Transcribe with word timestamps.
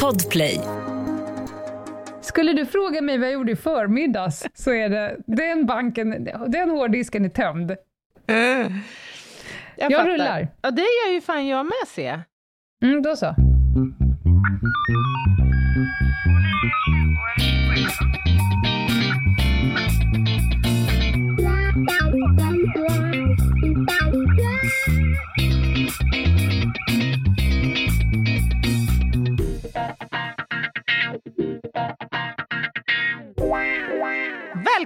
Podplay. 0.00 0.60
Skulle 2.20 2.52
du 2.52 2.66
fråga 2.66 3.02
mig 3.02 3.18
vad 3.18 3.26
jag 3.26 3.32
gjorde 3.32 3.52
i 3.52 3.56
förmiddags 3.56 4.46
så 4.54 4.72
är 4.72 4.88
det 4.88 5.16
den 5.26 5.66
banken, 5.66 6.28
den 6.48 6.70
hårddisken 6.70 7.24
är 7.24 7.28
tömd. 7.28 7.70
Jag, 8.26 8.72
Jag 9.76 9.92
fattar. 9.92 10.06
rullar. 10.06 10.48
Ja, 10.62 10.70
det 10.70 10.82
gör 10.82 11.12
ju 11.14 11.20
fan 11.20 11.46
jag 11.46 11.64
med, 11.64 11.88
se. 11.88 12.20
Mm, 12.84 13.02
då 13.02 13.16
så. 13.16 13.34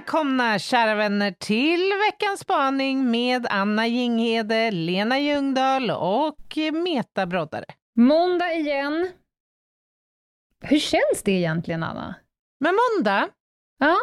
Välkomna 0.07 0.59
kära 0.59 0.95
vänner 0.95 1.31
till 1.31 1.91
veckans 2.07 2.39
spaning 2.39 3.11
med 3.11 3.47
Anna 3.49 3.87
Jinghede, 3.87 4.71
Lena 4.71 5.19
Ljungdahl 5.19 5.91
och 5.91 6.57
Meta 6.73 7.25
Broddare. 7.25 7.65
Måndag 7.97 8.53
igen. 8.53 9.09
Hur 10.61 10.79
känns 10.79 11.23
det 11.23 11.31
egentligen, 11.31 11.83
Anna? 11.83 12.15
Men 12.59 12.75
måndag, 12.75 13.29
Ja, 13.79 13.95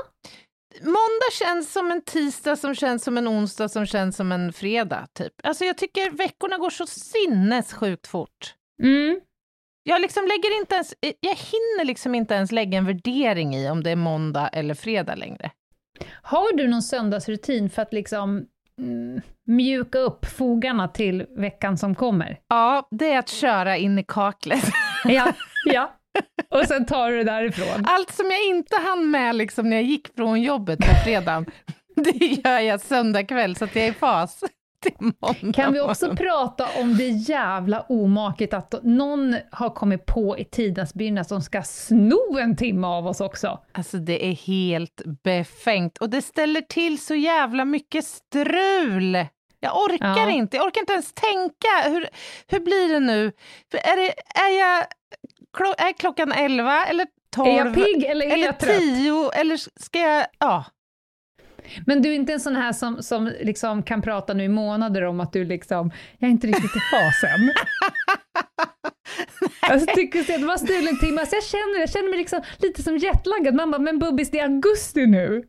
måndag 0.81 1.33
känns 1.33 1.73
som 1.73 1.91
en 1.91 2.03
tisdag 2.03 2.57
som 2.57 2.75
känns 2.75 3.05
som 3.05 3.19
en 3.19 3.29
onsdag 3.29 3.69
som 3.69 3.87
känns 3.87 4.17
som 4.17 4.33
en 4.33 4.53
fredag, 4.53 5.07
typ. 5.13 5.33
Alltså 5.43 5.65
jag 5.65 5.79
tycker 5.79 6.11
veckorna 6.11 6.59
går 6.59 6.71
så 6.71 6.87
sinnessjukt 6.87 8.07
fort. 8.07 8.55
mm. 8.83 9.21
Jag 9.83 10.01
liksom 10.01 10.23
lägger 10.23 10.59
inte 10.61 10.75
ens, 10.75 10.95
jag 11.01 11.35
hinner 11.37 11.85
liksom 11.85 12.15
inte 12.15 12.35
ens 12.35 12.53
lägga 12.53 12.79
en 12.79 12.87
värdering 12.87 13.55
i 13.57 13.71
om 13.71 13.83
det 13.83 13.91
är 13.91 13.97
måndag 13.97 14.49
eller 14.49 14.75
fredag 14.75 15.15
längre. 15.15 15.51
Har 16.23 16.57
du 16.57 16.69
någon 16.69 16.83
söndagsrutin 16.83 17.71
för 17.71 17.83
att 17.83 17.93
liksom 17.93 18.47
mm, 18.79 19.21
mjuka 19.47 19.99
upp 19.99 20.27
fogarna 20.27 20.89
till 20.89 21.27
veckan 21.37 21.79
som 21.79 21.95
kommer? 21.95 22.39
Ja, 22.49 22.89
det 22.91 23.13
är 23.13 23.19
att 23.19 23.29
köra 23.29 23.77
in 23.77 23.99
i 23.99 24.05
kaklet. 24.09 24.65
Ja, 25.07 25.33
ja. 25.65 25.93
Och 26.51 26.65
sen 26.69 26.87
tar 26.87 27.11
du 27.11 27.17
det 27.19 27.25
därifrån. 27.25 27.85
Allt 27.87 28.11
som 28.11 28.31
jag 28.31 28.45
inte 28.57 28.77
hann 28.77 29.11
med 29.11 29.37
liksom 29.37 29.71
när 29.71 29.77
jag 29.77 29.85
gick 29.85 30.15
från 30.15 30.43
jobbet 30.43 30.79
på 30.79 30.95
fredagen, 31.05 31.47
det 31.97 32.27
gör 32.27 32.59
jag 32.59 32.81
söndag 32.81 33.25
kväll 33.25 33.57
så 33.57 33.65
att 33.65 33.77
jag 33.77 33.85
är 33.85 33.91
i 33.91 33.95
fas 33.95 34.45
Kan 35.55 35.73
vi 35.73 35.81
också 35.81 36.17
prata 36.17 36.67
om 36.81 36.97
det 36.97 37.09
jävla 37.09 37.81
omaket 37.89 38.55
att 38.55 38.75
någon 38.83 39.37
har 39.51 39.71
kommit 39.71 40.07
på 40.07 40.39
i 40.39 40.45
tidens 40.45 40.95
begynnelse 40.95 41.35
de 41.35 41.43
ska 41.43 41.63
sno 41.63 42.39
en 42.39 42.57
timme 42.57 42.87
av 42.87 43.07
oss 43.07 43.21
också? 43.21 43.61
Alltså 43.73 43.97
det 43.97 44.27
är 44.27 44.33
helt 44.33 45.03
befängt 45.25 45.99
och 45.99 46.11
det 46.11 46.23
ställer 46.23 46.61
till 46.61 46.99
så 47.05 47.15
jävla 47.15 47.65
mycket 47.65 48.05
strul. 48.05 49.27
Jag 49.61 49.77
orkar 49.77 50.07
Ja. 50.17 50.31
inte, 50.31 50.57
jag 50.57 50.67
orkar 50.67 50.81
inte 50.81 50.93
ens 50.93 51.13
tänka. 51.15 51.69
Hur, 51.89 52.09
hur 52.49 52.61
blir 52.61 52.93
det 52.93 53.01
nu? 53.01 53.33
Är, 53.73 53.97
det, 53.97 54.13
är, 54.41 54.59
jag, 54.61 54.87
är 55.89 55.93
klockan 55.93 56.33
11 56.33 56.87
eller 56.87 57.07
12? 57.35 57.49
Är 57.49 57.57
jag 57.57 57.75
pigg 57.75 58.05
eller 58.05 58.27
är 58.27 58.31
eller 58.33 58.47
jag 58.47 58.59
trött? 58.61 58.79
10? 58.79 59.31
Eller 59.35 59.81
ska 59.81 59.99
jag... 59.99 60.27
Ja. 60.39 60.65
Men 61.87 62.03
du 62.03 62.09
är 62.11 62.15
inte 62.15 62.33
en 62.33 62.41
sån 62.41 62.57
här 62.57 62.73
som, 62.73 63.03
som 63.03 63.33
liksom 63.41 63.83
kan 63.83 64.03
prata 64.03 64.35
nu 64.35 64.45
i 64.45 64.49
månader 64.49 65.03
om 65.05 65.21
att 65.21 65.33
du 65.33 65.45
liksom, 65.45 65.91
jag 66.19 66.29
är 66.29 66.33
inte 66.33 66.47
riktigt 66.47 66.77
i 66.77 66.81
fasen. 66.91 67.53
jag 69.69 69.89
tycker 69.95 70.21
att 70.21 70.27
det 70.27 70.39
var 70.47 70.57
stulen 70.57 70.99
timme, 70.99 71.21
alltså 71.21 71.37
jag 71.37 71.45
känner, 71.45 71.81
jag 71.81 71.91
känner 71.91 72.09
mig 72.11 72.19
liksom 72.19 72.43
lite 72.59 72.83
som 72.83 72.97
jetlaggad. 72.99 73.55
Man 73.55 73.71
bara, 73.71 73.79
men 73.79 73.99
Bubbis 73.99 74.31
det 74.31 74.39
är 74.39 74.45
augusti 74.45 75.07
nu. 75.07 75.43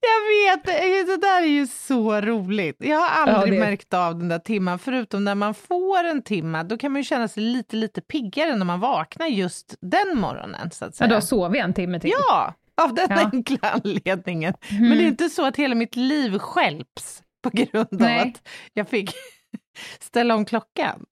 Jag 0.00 0.54
vet, 0.56 0.64
det, 0.64 0.78
är 0.84 0.96
ju- 0.98 1.04
det 1.04 1.16
där 1.16 1.42
är 1.42 1.46
ju 1.46 1.66
så 1.66 2.20
roligt. 2.20 2.76
Jag 2.78 2.98
har 2.98 3.08
aldrig 3.32 3.60
Ja, 3.60 3.64
märkt 3.64 3.94
av 3.94 4.18
den 4.18 4.28
där 4.28 4.38
timman, 4.38 4.78
förutom 4.78 5.24
när 5.24 5.34
man 5.34 5.54
får 5.54 6.04
en 6.04 6.22
timma, 6.22 6.64
då 6.64 6.78
kan 6.78 6.92
man 6.92 7.00
ju 7.00 7.04
känna 7.04 7.28
sig 7.28 7.42
lite, 7.42 7.76
lite 7.76 8.00
piggare 8.00 8.56
när 8.56 8.64
man 8.66 8.80
vaknar 8.80 9.26
just 9.26 9.74
den 9.80 10.18
morgonen, 10.20 10.70
så 10.70 10.84
att 10.84 10.90
Ja, 10.90 10.96
säga. 10.96 11.08
du 11.08 11.14
har 11.14 11.20
sovit 11.20 11.62
en 11.64 11.74
timme 11.74 12.00
till. 12.00 12.10
Ja, 12.28 12.54
av 12.82 12.94
den 12.94 13.06
Ja. 13.10 13.30
enkla 13.32 13.58
anledningen. 13.70 14.54
Mm. 14.70 14.88
Men 14.88 14.98
det 14.98 15.04
är 15.04 15.08
inte 15.08 15.28
så 15.28 15.46
att 15.46 15.56
hela 15.56 15.74
mitt 15.74 15.96
liv 15.96 16.38
stjälps 16.38 17.22
på 17.42 17.50
grund 17.52 17.88
Nej. 17.90 18.20
av 18.20 18.28
att 18.28 18.48
jag 18.72 18.88
fick 18.88 19.10
ställa 20.00 20.34
om 20.34 20.44
klockan. 20.44 21.04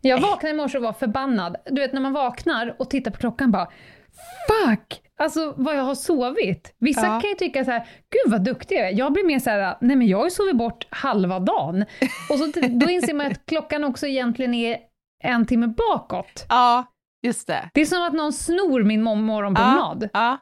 Jag 0.00 0.20
vaknade 0.20 0.54
i 0.54 0.56
morse 0.56 0.78
och 0.78 0.84
var 0.84 0.92
förbannad. 0.92 1.56
Du 1.66 1.80
vet 1.80 1.92
när 1.92 2.00
man 2.00 2.12
vaknar 2.12 2.76
och 2.78 2.90
tittar 2.90 3.10
på 3.10 3.16
klockan 3.18 3.50
bara 3.50 3.68
Fuck! 4.48 5.00
Alltså 5.18 5.54
vad 5.56 5.76
jag 5.76 5.82
har 5.82 5.94
sovit. 5.94 6.74
Vissa 6.78 7.06
Ja. 7.06 7.20
kan 7.20 7.30
ju 7.30 7.36
tycka 7.36 7.64
så 7.64 7.70
här, 7.70 7.80
gud 8.10 8.32
vad 8.32 8.44
duktig 8.44 8.74
jag 8.76 8.88
är. 8.88 8.92
Jag 8.98 9.12
blir 9.12 9.24
mer 9.26 9.38
så 9.38 9.50
här, 9.50 9.76
nej 9.80 9.96
men 9.96 10.06
jag 10.06 10.18
har 10.18 10.24
ju 10.24 10.30
sovit 10.30 10.56
bort 10.56 10.86
halva 10.90 11.38
dagen. 11.40 11.84
Och 12.30 12.38
så, 12.38 12.46
då 12.68 12.90
inser 12.90 13.14
man 13.14 13.26
att 13.26 13.46
klockan 13.46 13.84
också 13.84 14.06
egentligen 14.06 14.54
är 14.54 14.78
en 15.24 15.46
timme 15.46 15.66
bakåt. 15.66 16.46
Ja, 16.48 16.84
just 17.26 17.46
det. 17.46 17.70
Det 17.74 17.80
är 17.80 17.86
som 17.86 18.02
att 18.02 18.12
någon 18.12 18.32
snor 18.32 18.82
min 18.84 19.02
mor- 19.02 19.16
morgonpromenad. 19.16 20.08
Ja, 20.12 20.20
Ja, 20.20 20.38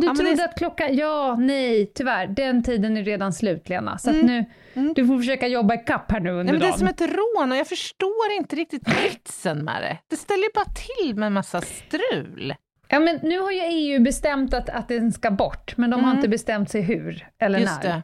du 0.00 0.06
Ja, 0.06 0.14
trodde 0.14 0.34
det- 0.34 0.44
att 0.44 0.58
klockan... 0.58 0.96
Ja, 0.96 1.36
nej, 1.38 1.92
tyvärr. 1.94 2.26
Den 2.26 2.62
tiden 2.62 2.96
är 2.96 3.02
redan 3.04 3.32
slut, 3.32 3.68
Lena. 3.68 3.98
Så 3.98 4.10
Mm. 4.10 4.26
nu, 4.26 4.44
Mm. 4.74 4.92
du 4.94 5.06
får 5.06 5.18
försöka 5.18 5.46
jobba 5.48 5.74
ikapp 5.74 6.10
här 6.12 6.20
nu 6.20 6.30
under 6.30 6.44
Nej, 6.44 6.52
men 6.52 6.60
det 6.60 6.66
är 6.66 6.70
dagen. 6.70 6.78
som 6.78 6.88
ett 6.88 7.00
rån 7.40 7.52
och 7.52 7.58
jag 7.58 7.66
förstår 7.68 8.30
inte 8.38 8.56
riktigt 8.56 8.82
vitsen 9.04 9.64
med 9.64 9.82
det. 9.82 9.98
Det 10.10 10.16
ställer 10.16 10.42
ju 10.42 10.48
bara 10.54 10.64
till 11.04 11.16
med 11.16 11.32
massa 11.32 11.60
strul. 11.60 12.54
Ja, 12.88 13.00
men 13.00 13.18
nu 13.22 13.38
har 13.40 13.50
ju 13.52 13.60
EU 13.60 14.02
bestämt 14.02 14.54
att, 14.54 14.68
att 14.68 14.88
den 14.88 15.12
ska 15.12 15.30
bort, 15.30 15.76
men 15.76 15.90
de 15.90 16.00
har 16.00 16.10
Mm. 16.10 16.16
inte 16.18 16.28
bestämt 16.28 16.70
sig 16.70 16.80
hur 16.82 17.28
eller 17.38 17.58
Just 17.58 17.82
när. 17.82 17.88
det. 17.94 18.02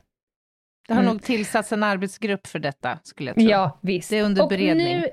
Det 0.88 0.94
har 0.94 1.00
Mm. 1.02 1.12
nog 1.14 1.22
tillsatts 1.22 1.72
en 1.72 1.82
arbetsgrupp 1.82 2.46
för 2.46 2.58
detta, 2.58 2.98
skulle 3.02 3.28
jag 3.30 3.34
tro. 3.36 3.44
Ja, 3.44 3.78
visst. 3.82 4.10
Det 4.10 4.18
är 4.18 4.22
under 4.24 4.42
och 4.42 4.48
beredning. 4.48 4.96
nu, 5.00 5.08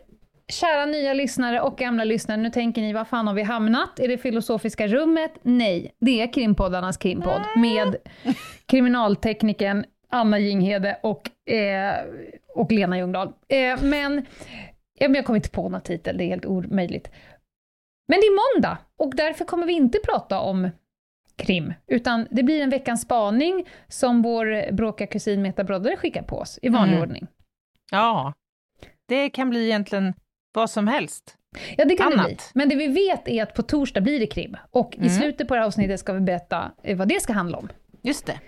kära 0.50 0.86
nya 0.86 1.14
lyssnare 1.14 1.62
och 1.62 1.78
gamla 1.78 2.04
lyssnare, 2.04 2.38
nu 2.38 2.50
tänker 2.50 2.82
ni, 2.82 2.94
var 2.94 3.06
fan 3.06 3.28
har 3.28 3.34
vi 3.34 3.44
hamnat? 3.44 4.00
Är 4.00 4.08
det 4.08 4.18
filosofiska 4.18 4.88
rummet? 4.88 5.32
Nej, 5.42 5.96
det 6.00 6.22
är 6.22 6.34
krimpoddarnas 6.34 6.98
krimpodd 6.98 7.42
med 7.58 7.96
kriminalteknikern 8.66 9.86
Anna 10.12 10.40
Jinghede 10.40 11.00
och, 11.04 11.50
eh, 11.52 11.96
och 12.56 12.72
Lena 12.72 12.98
Ljungdahl. 12.98 13.28
Eh, 13.28 13.82
men, 13.84 14.26
ja, 15.00 15.08
men 15.08 15.16
jag 15.16 15.26
kommer 15.26 15.38
inte 15.38 15.50
på 15.50 15.70
någon 15.70 15.82
titel, 15.82 16.18
det 16.18 16.24
är 16.24 16.28
helt 16.28 16.46
omöjligt. 16.46 17.12
Men 18.08 18.20
det 18.20 18.26
är 18.26 18.56
måndag 18.56 18.78
och 18.98 19.16
därför 19.16 19.46
kommer 19.46 19.68
vi 19.68 19.74
inte 19.74 20.00
prata 20.06 20.40
om 20.40 20.70
krim, 21.36 21.74
utan 21.88 22.28
det 22.31 22.44
blir 22.44 22.62
en 22.62 22.70
veckans 22.70 23.02
spaning 23.02 23.68
som 23.88 24.22
vår 24.22 24.72
bråkiga 24.72 25.08
kusin 25.08 25.42
Meta 25.42 25.64
Broddare 25.64 25.98
skickar 25.98 26.24
på 26.24 26.38
oss 26.38 26.60
i 26.62 26.70
vanlig 26.70 26.94
Mm. 26.96 27.02
ordning. 27.10 27.28
Ja, 27.92 28.34
det 29.08 29.30
kan 29.30 29.50
bli 29.50 29.66
egentligen 29.66 30.14
vad 30.54 30.70
som 30.70 30.88
helst. 30.88 31.36
Ja, 31.78 31.86
det 31.86 31.96
kan 31.96 32.10
det 32.12 32.14
Annat. 32.18 32.28
bli. 32.28 32.38
Men 32.54 32.70
det 32.70 32.76
vi 32.76 32.88
vet 32.88 33.28
är 33.28 33.44
att 33.44 33.54
på 33.54 33.64
torsdag 33.64 34.02
blir 34.02 34.20
det 34.20 34.28
krim. 34.28 34.58
Och 34.72 34.94
i 34.96 34.98
Mm. 34.98 35.10
slutet 35.10 35.48
på 35.48 35.54
det 35.54 35.60
här 35.60 35.68
avsnittet 35.68 36.00
ska 36.00 36.14
vi 36.14 36.20
berätta 36.20 36.72
eh, 36.84 36.98
vad 36.98 37.08
det 37.08 37.22
ska 37.22 37.34
handla 37.34 37.58
om. 37.58 37.70
Just 38.04 38.26
det. 38.26 38.40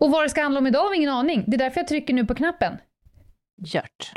Och 0.00 0.10
vad 0.10 0.24
det 0.24 0.28
ska 0.28 0.42
handla 0.42 0.58
om 0.60 0.66
idag 0.66 0.80
har 0.82 0.90
vi 0.90 0.96
ingen 0.96 1.10
aning. 1.10 1.44
Det 1.46 1.56
är 1.56 1.58
därför 1.58 1.80
jag 1.80 1.88
trycker 1.88 2.14
nu 2.14 2.26
på 2.26 2.34
knappen. 2.34 2.76
Gjort. 3.66 4.12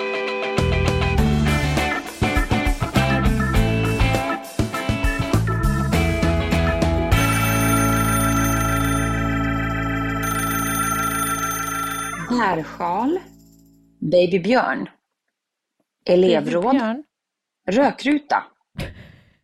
Härsjal, 12.30 13.20
babybjörn, 14.00 14.90
elevråd, 16.06 16.72
Björn. 16.76 17.04
Rökruta, 17.66 18.44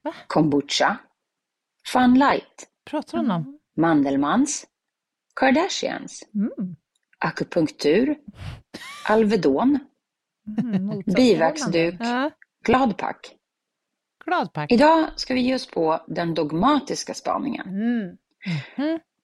Va? 0.04 0.14
kombucha, 0.28 0.98
funlight, 1.88 2.68
Pratar 2.90 3.18
hon 3.18 3.32
om? 3.32 3.60
Mandelmans, 3.78 4.68
Kardashians, 5.36 6.24
Mm. 6.36 6.76
akupunktur, 7.20 8.16
Alvedon, 9.10 9.80
Mm, 10.64 11.02
bivaxduk, 11.16 11.96
Ja, 12.00 12.32
gladpack. 12.66 13.36
gladpack. 14.26 14.72
Idag 14.72 15.08
ska 15.16 15.34
vi 15.34 15.42
ge 15.42 15.56
oss 15.56 15.68
på 15.68 16.02
den 16.08 16.34
dogmatiska 16.34 17.14
spaningen. 17.14 17.68
Mm. 17.68 18.18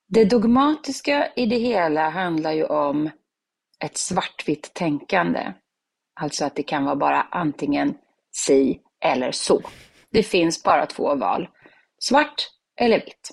Det 0.08 0.26
dogmatiska 0.26 1.28
i 1.36 1.46
det 1.46 1.58
hela 1.58 2.10
handlar 2.10 2.52
ju 2.52 2.64
om 2.66 3.10
ett 3.80 3.98
svartvitt 3.98 4.74
tänkande. 4.74 5.54
Alltså 6.20 6.46
att 6.46 6.56
det 6.56 6.64
kan 6.64 6.86
vara 6.86 6.96
bara 6.96 7.22
antingen 7.22 7.98
si 8.32 8.82
eller 9.06 9.32
så. 9.32 9.62
Det 10.12 10.24
finns 10.24 10.64
bara 10.64 10.86
två 10.86 11.16
val. 11.16 11.50
Svart 12.00 12.48
eller 12.82 13.00
vitt. 13.06 13.32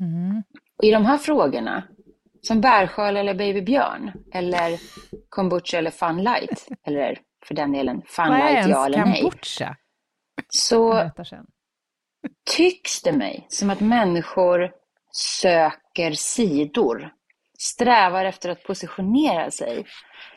Mm. 0.00 0.42
Och 0.78 0.84
i 0.84 0.90
de 0.90 1.06
här 1.06 1.18
frågorna, 1.18 1.84
som 2.42 2.60
bärsköld 2.60 3.18
eller 3.18 3.34
babybjörn, 3.34 4.12
eller 4.34 4.80
kombucha 5.28 5.78
eller 5.78 5.90
funlight, 5.90 6.68
eller 6.86 7.18
för 7.46 7.54
den 7.54 7.72
delen 7.72 8.02
funlight 8.06 8.68
ja 8.68 8.86
eller 8.86 9.04
nej. 9.06 9.22
kombucha? 9.22 9.76
så 10.48 11.10
tycks 12.56 13.02
det 13.02 13.12
mig 13.12 13.46
som 13.48 13.70
att 13.70 13.80
människor 13.80 14.72
söker 15.12 16.12
sidor, 16.12 17.12
strävar 17.58 18.24
efter 18.24 18.50
att 18.50 18.62
positionera 18.62 19.50
sig, 19.50 19.86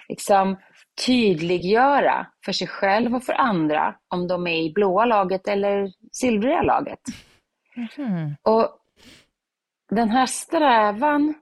liksom 0.10 0.58
tydliggöra 1.06 2.28
för 2.46 2.52
sig 2.52 2.68
själv 2.68 3.16
och 3.16 3.24
för 3.24 3.34
andra 3.34 3.96
om 4.08 4.28
de 4.28 4.48
är 4.48 4.64
i 4.64 4.74
blåa 4.74 5.06
laget 5.06 5.48
eller 5.48 5.92
silvriga 6.12 6.62
laget. 6.62 7.00
Mhm. 7.76 8.36
Och 8.42 8.78
den 9.90 10.10
här 10.10 10.26
strävan 10.26 11.34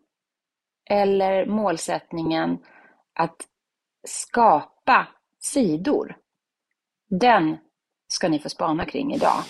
eller 0.89 1.45
målsättningen 1.45 2.57
att 3.13 3.35
skapa 4.07 5.07
sidor, 5.39 6.17
den 7.09 7.57
ska 8.07 8.29
ni 8.29 8.39
få 8.39 8.49
spana 8.49 8.85
kring 8.85 9.13
idag. 9.13 9.43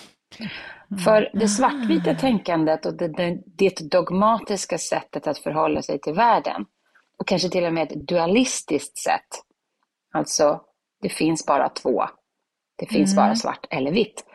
För 1.06 1.30
det 1.34 1.48
svartvita 1.48 2.16
tänkandet 2.16 2.86
och 2.86 2.98
det, 2.98 3.08
det, 3.08 3.42
det 3.46 3.92
dogmatiska 3.92 4.78
sättet 4.78 5.28
att 5.28 5.38
förhålla 5.38 5.82
sig 5.82 6.00
till 6.00 6.14
världen, 6.14 6.66
och 7.18 7.28
kanske 7.28 7.50
till 7.50 7.66
och 7.66 7.74
med 7.74 7.92
ett 7.92 8.08
dualistiskt 8.08 8.98
sätt, 8.98 9.28
alltså 10.12 10.62
det 11.02 11.10
finns 11.10 11.46
bara 11.46 11.70
två, 11.70 12.04
det 12.78 12.86
finns 12.86 13.16
bara 13.16 13.36
svart 13.36 13.68
eller 13.70 13.92
vitt, 13.92 14.26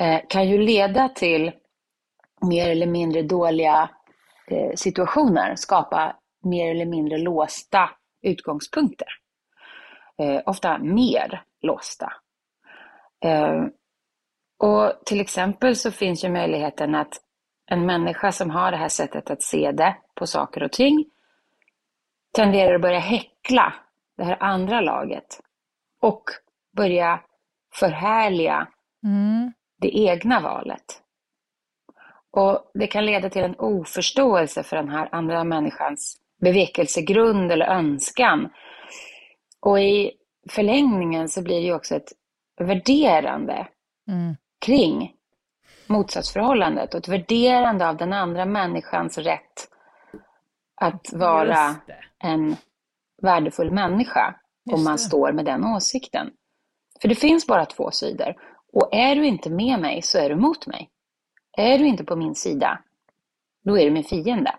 eh, 0.00 0.20
kan 0.28 0.48
ju 0.48 0.58
leda 0.58 1.08
till 1.08 1.52
mer 2.40 2.70
eller 2.70 2.86
mindre 2.86 3.22
dåliga 3.22 3.90
eh, 4.46 4.74
situationer, 4.74 5.56
skapa 5.56 6.16
mer 6.44 6.70
eller 6.70 6.86
mindre 6.86 7.18
låsta 7.18 7.90
utgångspunkter. 8.22 9.08
Eh, 10.18 10.42
ofta 10.46 10.78
mer 10.78 11.42
låsta. 11.62 12.12
Eh, 13.24 13.64
och 14.58 14.92
till 15.04 15.20
exempel 15.20 15.76
så 15.76 15.90
finns 15.90 16.24
ju 16.24 16.28
möjligheten 16.28 16.94
att 16.94 17.20
en 17.66 17.86
människa 17.86 18.32
som 18.32 18.50
har 18.50 18.70
det 18.70 18.76
här 18.76 18.88
sättet 18.88 19.30
att 19.30 19.42
se 19.42 19.72
det 19.72 19.96
på 20.14 20.26
saker 20.26 20.62
och 20.62 20.72
ting 20.72 21.04
tenderar 22.34 22.74
att 22.74 22.80
börja 22.80 22.98
häckla 22.98 23.74
det 24.18 24.24
här 24.24 24.36
andra 24.42 24.80
laget 24.80 25.40
och 26.00 26.22
börja 26.76 27.20
förhärliga 27.74 28.68
Mm. 29.04 29.52
det 29.80 29.98
egna 29.98 30.40
valet. 30.40 31.02
Och 32.30 32.70
det 32.74 32.86
kan 32.86 33.06
leda 33.06 33.30
till 33.30 33.42
en 33.42 33.54
oförståelse 33.58 34.62
för 34.62 34.76
den 34.76 34.88
här 34.88 35.08
andra 35.12 35.44
människans 35.44 36.16
bevekelsegrund 36.40 37.52
eller 37.52 37.66
önskan. 37.66 38.48
Och 39.60 39.80
i 39.80 40.12
förlängningen 40.50 41.28
så 41.28 41.42
blir 41.42 41.62
det 41.62 41.72
också 41.74 41.94
ett 41.96 42.12
värderande 42.60 43.68
Mm. 44.08 44.36
kring 44.66 45.14
motsatsförhållandet 45.86 46.94
och 46.94 47.00
ett 47.00 47.08
värderande 47.08 47.88
av 47.88 47.96
den 47.96 48.12
andra 48.12 48.44
människans 48.44 49.18
rätt 49.18 49.68
att 50.80 51.12
vara 51.12 51.74
en 52.18 52.56
värdefull 53.22 53.70
människa 53.70 54.34
om 54.72 54.84
man 54.84 54.98
står 54.98 55.32
med 55.32 55.44
den 55.44 55.64
åsikten. 55.64 56.30
För 57.00 57.08
det 57.08 57.14
finns 57.14 57.46
bara 57.46 57.66
två 57.66 57.90
sidor. 57.90 58.34
Och 58.72 58.88
är 58.94 59.16
du 59.16 59.26
inte 59.26 59.50
med 59.50 59.80
mig 59.80 60.02
så 60.02 60.18
är 60.18 60.28
du 60.28 60.36
mot 60.36 60.66
mig. 60.66 60.90
Är 61.56 61.78
du 61.78 61.86
inte 61.86 62.04
på 62.04 62.16
min 62.16 62.34
sida, 62.34 62.78
då 63.64 63.78
är 63.78 63.84
du 63.84 63.90
min 63.90 64.04
fiende. 64.04 64.54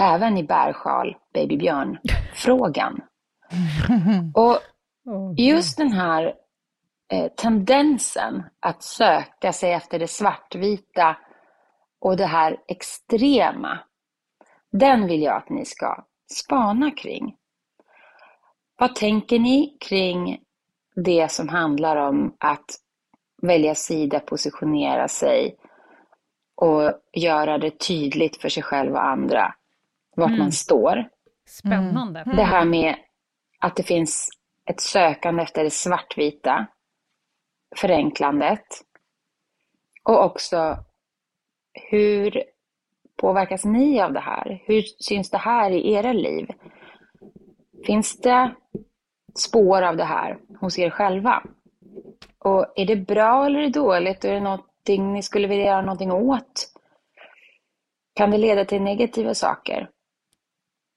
Även 0.00 0.38
i 0.38 0.42
bärsjal, 0.42 1.16
babybjörn-frågan. 1.34 3.00
Och 4.34 4.58
just 5.36 5.76
den 5.76 5.92
här 5.92 6.34
eh, 7.12 7.28
tendensen 7.36 8.42
att 8.60 8.82
söka 8.82 9.52
sig 9.52 9.72
efter 9.72 9.98
det 9.98 10.08
svartvita 10.08 11.16
och 12.00 12.16
det 12.16 12.26
här 12.26 12.56
extrema, 12.68 13.78
den 14.72 15.06
vill 15.06 15.22
jag 15.22 15.36
att 15.36 15.48
ni 15.48 15.64
ska 15.64 16.04
spana 16.32 16.90
kring. 16.90 17.36
Vad 18.76 18.94
tänker 18.94 19.38
ni 19.38 19.76
kring 19.80 20.40
det 20.94 21.32
som 21.32 21.48
handlar 21.48 21.96
om 21.96 22.36
att 22.38 22.80
välja 23.42 23.74
sida, 23.74 24.20
positionera 24.20 25.08
sig 25.08 25.56
och 26.54 26.92
göra 27.12 27.58
det 27.58 27.78
tydligt 27.78 28.36
för 28.36 28.48
sig 28.48 28.62
själv 28.62 28.92
och 28.92 29.04
andra 29.04 29.54
vart 30.16 30.28
Mm. 30.28 30.38
man 30.38 30.52
står? 30.52 31.08
Spännande. 31.46 32.24
Det 32.36 32.42
här 32.42 32.64
med 32.64 32.96
att 33.58 33.76
det 33.76 33.82
finns 33.82 34.28
ett 34.64 34.80
sökande 34.80 35.42
efter 35.42 35.64
det 35.64 35.70
svartvita, 35.70 36.66
förenklandet 37.76 38.66
och 40.02 40.24
också 40.24 40.76
hur 41.90 42.44
påverkas 43.18 43.64
ni 43.64 44.00
av 44.00 44.12
det 44.12 44.20
här? 44.20 44.62
Hur 44.66 44.82
syns 44.82 45.30
det 45.30 45.38
här 45.38 45.70
i 45.70 45.92
era 45.92 46.12
liv? 46.12 46.48
Finns 47.86 48.20
det 48.20 48.54
spår 49.34 49.82
av 49.82 49.96
det 49.96 50.04
här 50.04 50.38
hos 50.60 50.78
er 50.78 50.90
själva? 50.90 51.42
Och 52.38 52.72
är 52.76 52.86
det 52.86 52.96
bra 52.96 53.46
eller 53.46 53.58
är 53.58 53.62
det 53.62 53.80
dåligt? 53.80 54.24
Är 54.24 54.32
det 54.32 54.40
någonting 54.40 55.12
ni 55.12 55.22
skulle 55.22 55.48
vilja 55.48 55.64
göra 55.64 55.82
någonting 55.82 56.12
åt? 56.12 56.72
Kan 58.14 58.30
det 58.30 58.38
leda 58.38 58.64
till 58.64 58.82
negativa 58.82 59.34
saker? 59.34 59.90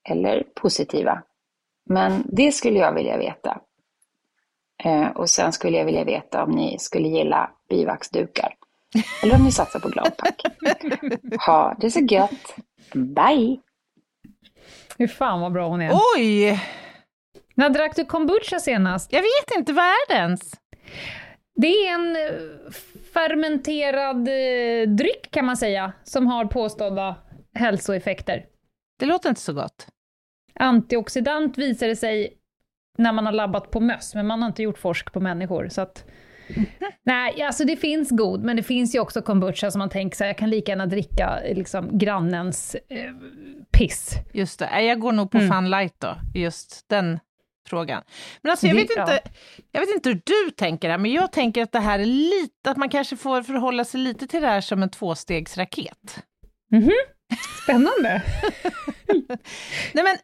Eller 0.09 0.43
positiva? 0.55 1.23
Men 1.89 2.23
det 2.25 2.51
skulle 2.51 2.79
jag 2.79 2.93
vilja 2.93 3.17
veta. 3.17 3.61
Eh, 4.83 5.07
och 5.07 5.29
sen 5.29 5.53
skulle 5.53 5.77
jag 5.77 5.85
vilja 5.85 6.03
veta 6.03 6.43
om 6.43 6.51
ni 6.51 6.79
skulle 6.79 7.07
gilla 7.07 7.51
bivaxdukar. 7.69 8.55
Eller 9.23 9.35
om 9.35 9.43
ni 9.43 9.51
satsar 9.51 9.79
på 9.79 9.89
gladpack. 9.89 10.41
Ha 11.45 11.75
det 11.79 11.91
så 11.91 11.99
gött. 11.99 12.55
Bye! 12.93 13.59
Hur 14.97 15.07
fan 15.07 15.41
vad 15.41 15.51
bra 15.53 15.67
hon 15.69 15.81
är. 15.81 15.91
Oj! 16.17 16.61
När 17.55 17.69
drack 17.69 17.95
du 17.95 18.05
kombucha 18.05 18.59
senast? 18.59 19.13
Jag 19.13 19.21
vet 19.21 19.57
inte, 19.57 19.73
vad 19.73 19.85
är 19.85 20.07
det 20.07 20.15
ens? 20.15 20.41
Det 21.55 21.67
är 21.67 21.93
en 21.93 22.15
eh, 22.15 22.71
fermenterad 23.13 24.27
eh, 24.27 24.89
dryck 24.95 25.31
kan 25.31 25.45
man 25.45 25.57
säga, 25.57 25.93
som 26.03 26.27
har 26.27 26.45
påstådda 26.45 27.15
hälsoeffekter. 27.53 28.45
Det 28.99 29.05
låter 29.05 29.29
inte 29.29 29.41
så 29.41 29.53
gott. 29.53 29.87
Antioxidant 30.55 31.57
visar 31.57 31.87
det 31.87 31.95
sig 31.95 32.33
när 32.97 33.13
man 33.13 33.25
har 33.25 33.33
labbat 33.33 33.71
på 33.71 33.79
möss, 33.79 34.15
men 34.15 34.27
man 34.27 34.41
har 34.41 34.49
inte 34.49 34.63
gjort 34.63 34.77
forsk 34.77 35.13
på 35.13 35.19
människor. 35.19 35.69
Så 35.69 35.81
att, 35.81 36.05
nej, 37.03 37.41
alltså 37.43 37.65
det 37.65 37.75
finns 37.75 38.09
god, 38.09 38.43
men 38.43 38.55
det 38.55 38.63
finns 38.63 38.95
ju 38.95 38.99
också 38.99 39.21
kombucha 39.21 39.71
som 39.71 39.79
man 39.79 39.89
tänker 39.89 40.17
sig, 40.17 40.27
jag 40.27 40.37
kan 40.37 40.49
lika 40.49 40.71
gärna 40.71 40.85
dricka 40.85 41.39
liksom, 41.53 41.97
grannens 41.97 42.75
eh, 42.75 43.13
piss. 43.71 44.15
Just 44.33 44.59
det, 44.59 44.81
jag 44.81 44.99
går 44.99 45.11
nog 45.11 45.31
på 45.31 45.37
Mm. 45.37 45.51
Fun 45.51 45.69
Light 45.69 45.95
då, 45.99 46.15
just 46.33 46.89
den 46.89 47.19
frågan. 47.67 48.03
Men 48.41 48.49
alltså 48.51 48.67
jag 48.67 48.75
vet, 48.75 48.89
inte, 48.97 49.19
jag 49.71 49.81
vet 49.81 49.89
inte 49.89 50.09
hur 50.09 50.21
du 50.25 50.51
tänker 50.51 50.89
här, 50.89 50.97
men 50.97 51.11
jag 51.11 51.31
tänker 51.31 51.63
att 51.63 51.71
det 51.71 51.79
här 51.79 51.99
är 51.99 52.05
lite, 52.05 52.71
att 52.71 52.77
man 52.77 52.89
kanske 52.89 53.17
får 53.17 53.43
förhålla 53.43 53.85
sig 53.85 53.99
lite 53.99 54.27
till 54.27 54.41
det 54.41 54.47
här 54.47 54.61
som 54.61 54.83
en 54.83 54.89
tvåstegsraket. 54.89 56.23
Spännande! 57.63 58.21
Nej 59.93 60.03
men, 60.03 60.17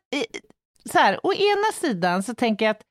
så 0.92 0.98
här, 0.98 1.20
å 1.26 1.34
ena 1.34 1.72
sidan 1.74 2.24
så 2.24 2.34
tänker 2.36 2.66
jag 2.66 2.72
att 2.72 2.82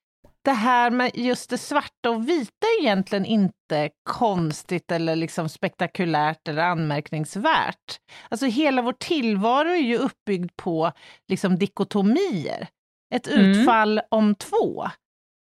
det 0.47 0.53
här 0.53 0.91
med 0.91 1.11
just 1.15 1.51
det 1.51 1.59
svarta 1.59 2.11
och 2.11 2.29
vita 2.29 2.67
är 2.79 2.83
egentligen 2.83 3.25
inte 3.25 3.91
konstigt 4.09 4.93
eller 4.93 5.17
liksom 5.17 5.49
spektakulärt 5.49 6.49
eller 6.49 6.63
anmärkningsvärt. 6.63 8.01
Alltså 8.29 8.47
hela 8.47 8.83
vår 8.83 8.93
tillvaro 8.93 9.69
är 9.69 9.77
ju 9.77 9.97
uppbyggd 9.99 10.51
på 10.57 10.93
liksom 11.29 11.57
dikotomier. 11.59 12.69
Ett 13.15 13.29
Mm. 13.29 13.51
utfall 13.51 14.01
om 14.11 14.35
två. 14.35 14.87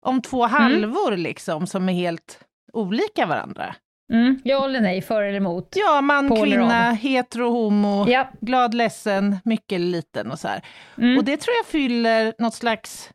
Om 0.05 0.21
två 0.21 0.45
halvor 0.45 1.17
liksom 1.17 1.67
som 1.67 1.89
är 1.89 1.93
helt 1.93 2.39
olika 2.73 3.25
varandra. 3.25 3.75
Mm, 4.13 4.41
ja 4.43 4.65
eller 4.65 4.81
nej, 4.81 5.01
för 5.01 5.21
eller 5.23 5.37
emot. 5.37 5.73
Ja, 5.75 6.01
man, 6.01 6.29
På 6.29 6.43
kvinna, 6.43 6.91
hetero, 6.91 7.49
homo, 7.49 8.05
Ja. 8.09 8.29
glad, 8.41 8.73
ledsen, 8.73 9.37
mycket 9.45 9.75
eller 9.75 9.87
liten 9.87 10.31
och 10.31 10.39
så. 10.39 10.49
Mm. 10.97 11.17
Och 11.17 11.23
det 11.23 11.37
tror 11.37 11.55
jag 11.55 11.65
fyller 11.65 12.33
något 12.39 12.53
slags 12.53 13.09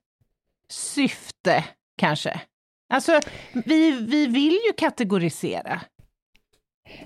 syfte, 0.68 1.64
kanske. 2.00 2.40
Alltså, 2.92 3.21
vi, 3.52 3.90
vi 3.90 4.26
vill 4.26 4.52
ju 4.52 4.73
kategorisera. 4.76 5.80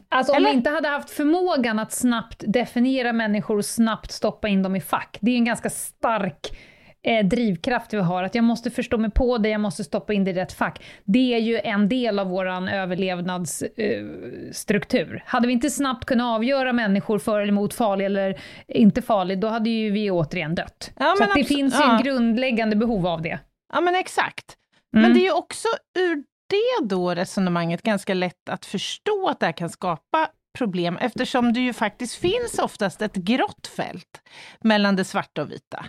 Alltså 0.09 0.33
om 0.33 0.37
Eller? 0.37 0.51
vi 0.51 0.57
inte 0.57 0.71
hade 0.71 0.89
haft 0.89 1.11
förmågan 1.11 1.79
att 1.79 1.93
snabbt 1.93 2.45
definiera 2.47 3.13
människor 3.13 3.59
och 3.59 3.65
snabbt 3.65 4.13
stoppa 4.13 4.49
in 4.49 4.63
dem 4.63 4.77
i 4.77 4.81
fack, 4.81 5.19
det 5.21 5.31
är 5.31 5.37
en 5.37 5.45
ganska 5.45 5.71
stark 5.71 6.59
eh, 7.03 7.27
drivkraft 7.27 7.95
vi 7.95 7.99
har, 7.99 8.23
att 8.23 8.35
jag 8.35 8.45
måste 8.45 8.71
förstå 8.71 8.99
mig 8.99 9.11
på 9.11 9.39
det, 9.39 9.49
jag 9.49 9.61
måste 9.61 9.85
stoppa 9.85 10.13
in 10.13 10.25
det 10.25 10.31
i 10.31 10.35
rätt 10.35 10.53
fack. 10.53 10.85
Det 11.05 11.35
är 11.35 11.39
ju 11.39 11.59
en 11.59 11.89
del 11.89 12.19
av 12.19 12.29
vår 12.29 12.47
överlevnadsstruktur. 12.71 15.15
Eh, 15.15 15.21
hade 15.27 15.47
vi 15.47 15.53
inte 15.53 15.71
snabbt 15.71 16.05
kunnat 16.05 16.37
avgöra 16.37 16.73
människor 16.73 17.19
för 17.19 17.41
eller 17.41 17.53
emot 17.53 17.75
farlig 17.75 18.05
eller 18.05 18.41
inte 18.69 19.03
farlig, 19.03 19.41
då 19.41 19.49
hade 19.49 19.71
ju 19.71 19.91
vi 19.91 20.11
återigen 20.11 20.55
dött. 20.55 20.93
Ja, 20.99 21.15
Så 21.19 21.25
det 21.39 21.45
finns 21.45 21.75
ju 21.75 21.79
ja. 21.79 21.97
en 21.97 22.03
grundläggande 22.03 22.77
behov 22.77 23.07
av 23.07 23.23
det. 23.23 23.39
Ja, 23.73 23.81
men 23.81 23.95
exakt. 23.95 24.57
Mm. 24.95 25.03
Men 25.03 25.15
det 25.15 25.21
är 25.21 25.25
ju 25.25 25.33
också 25.33 25.69
ur 25.99 26.25
det 26.51 26.89
då 26.89 27.15
resonemanget 27.15 27.83
ganska 27.83 28.15
lätt 28.15 28.49
att 28.49 28.67
förstå 28.67 29.29
att 29.29 29.41
det 29.41 29.47
här 29.47 29.53
kan 29.53 29.71
skapa 29.71 30.29
problem 30.59 30.97
eftersom 31.01 31.53
det 31.53 31.61
ju 31.61 31.73
faktiskt 31.73 32.15
finns 32.15 32.59
oftast 32.59 33.03
ett 33.03 33.15
grått 33.15 33.67
fält 33.67 34.23
mellan 34.61 34.97
det 34.97 35.05
svarta 35.05 35.43
och 35.43 35.51
vita. 35.51 35.87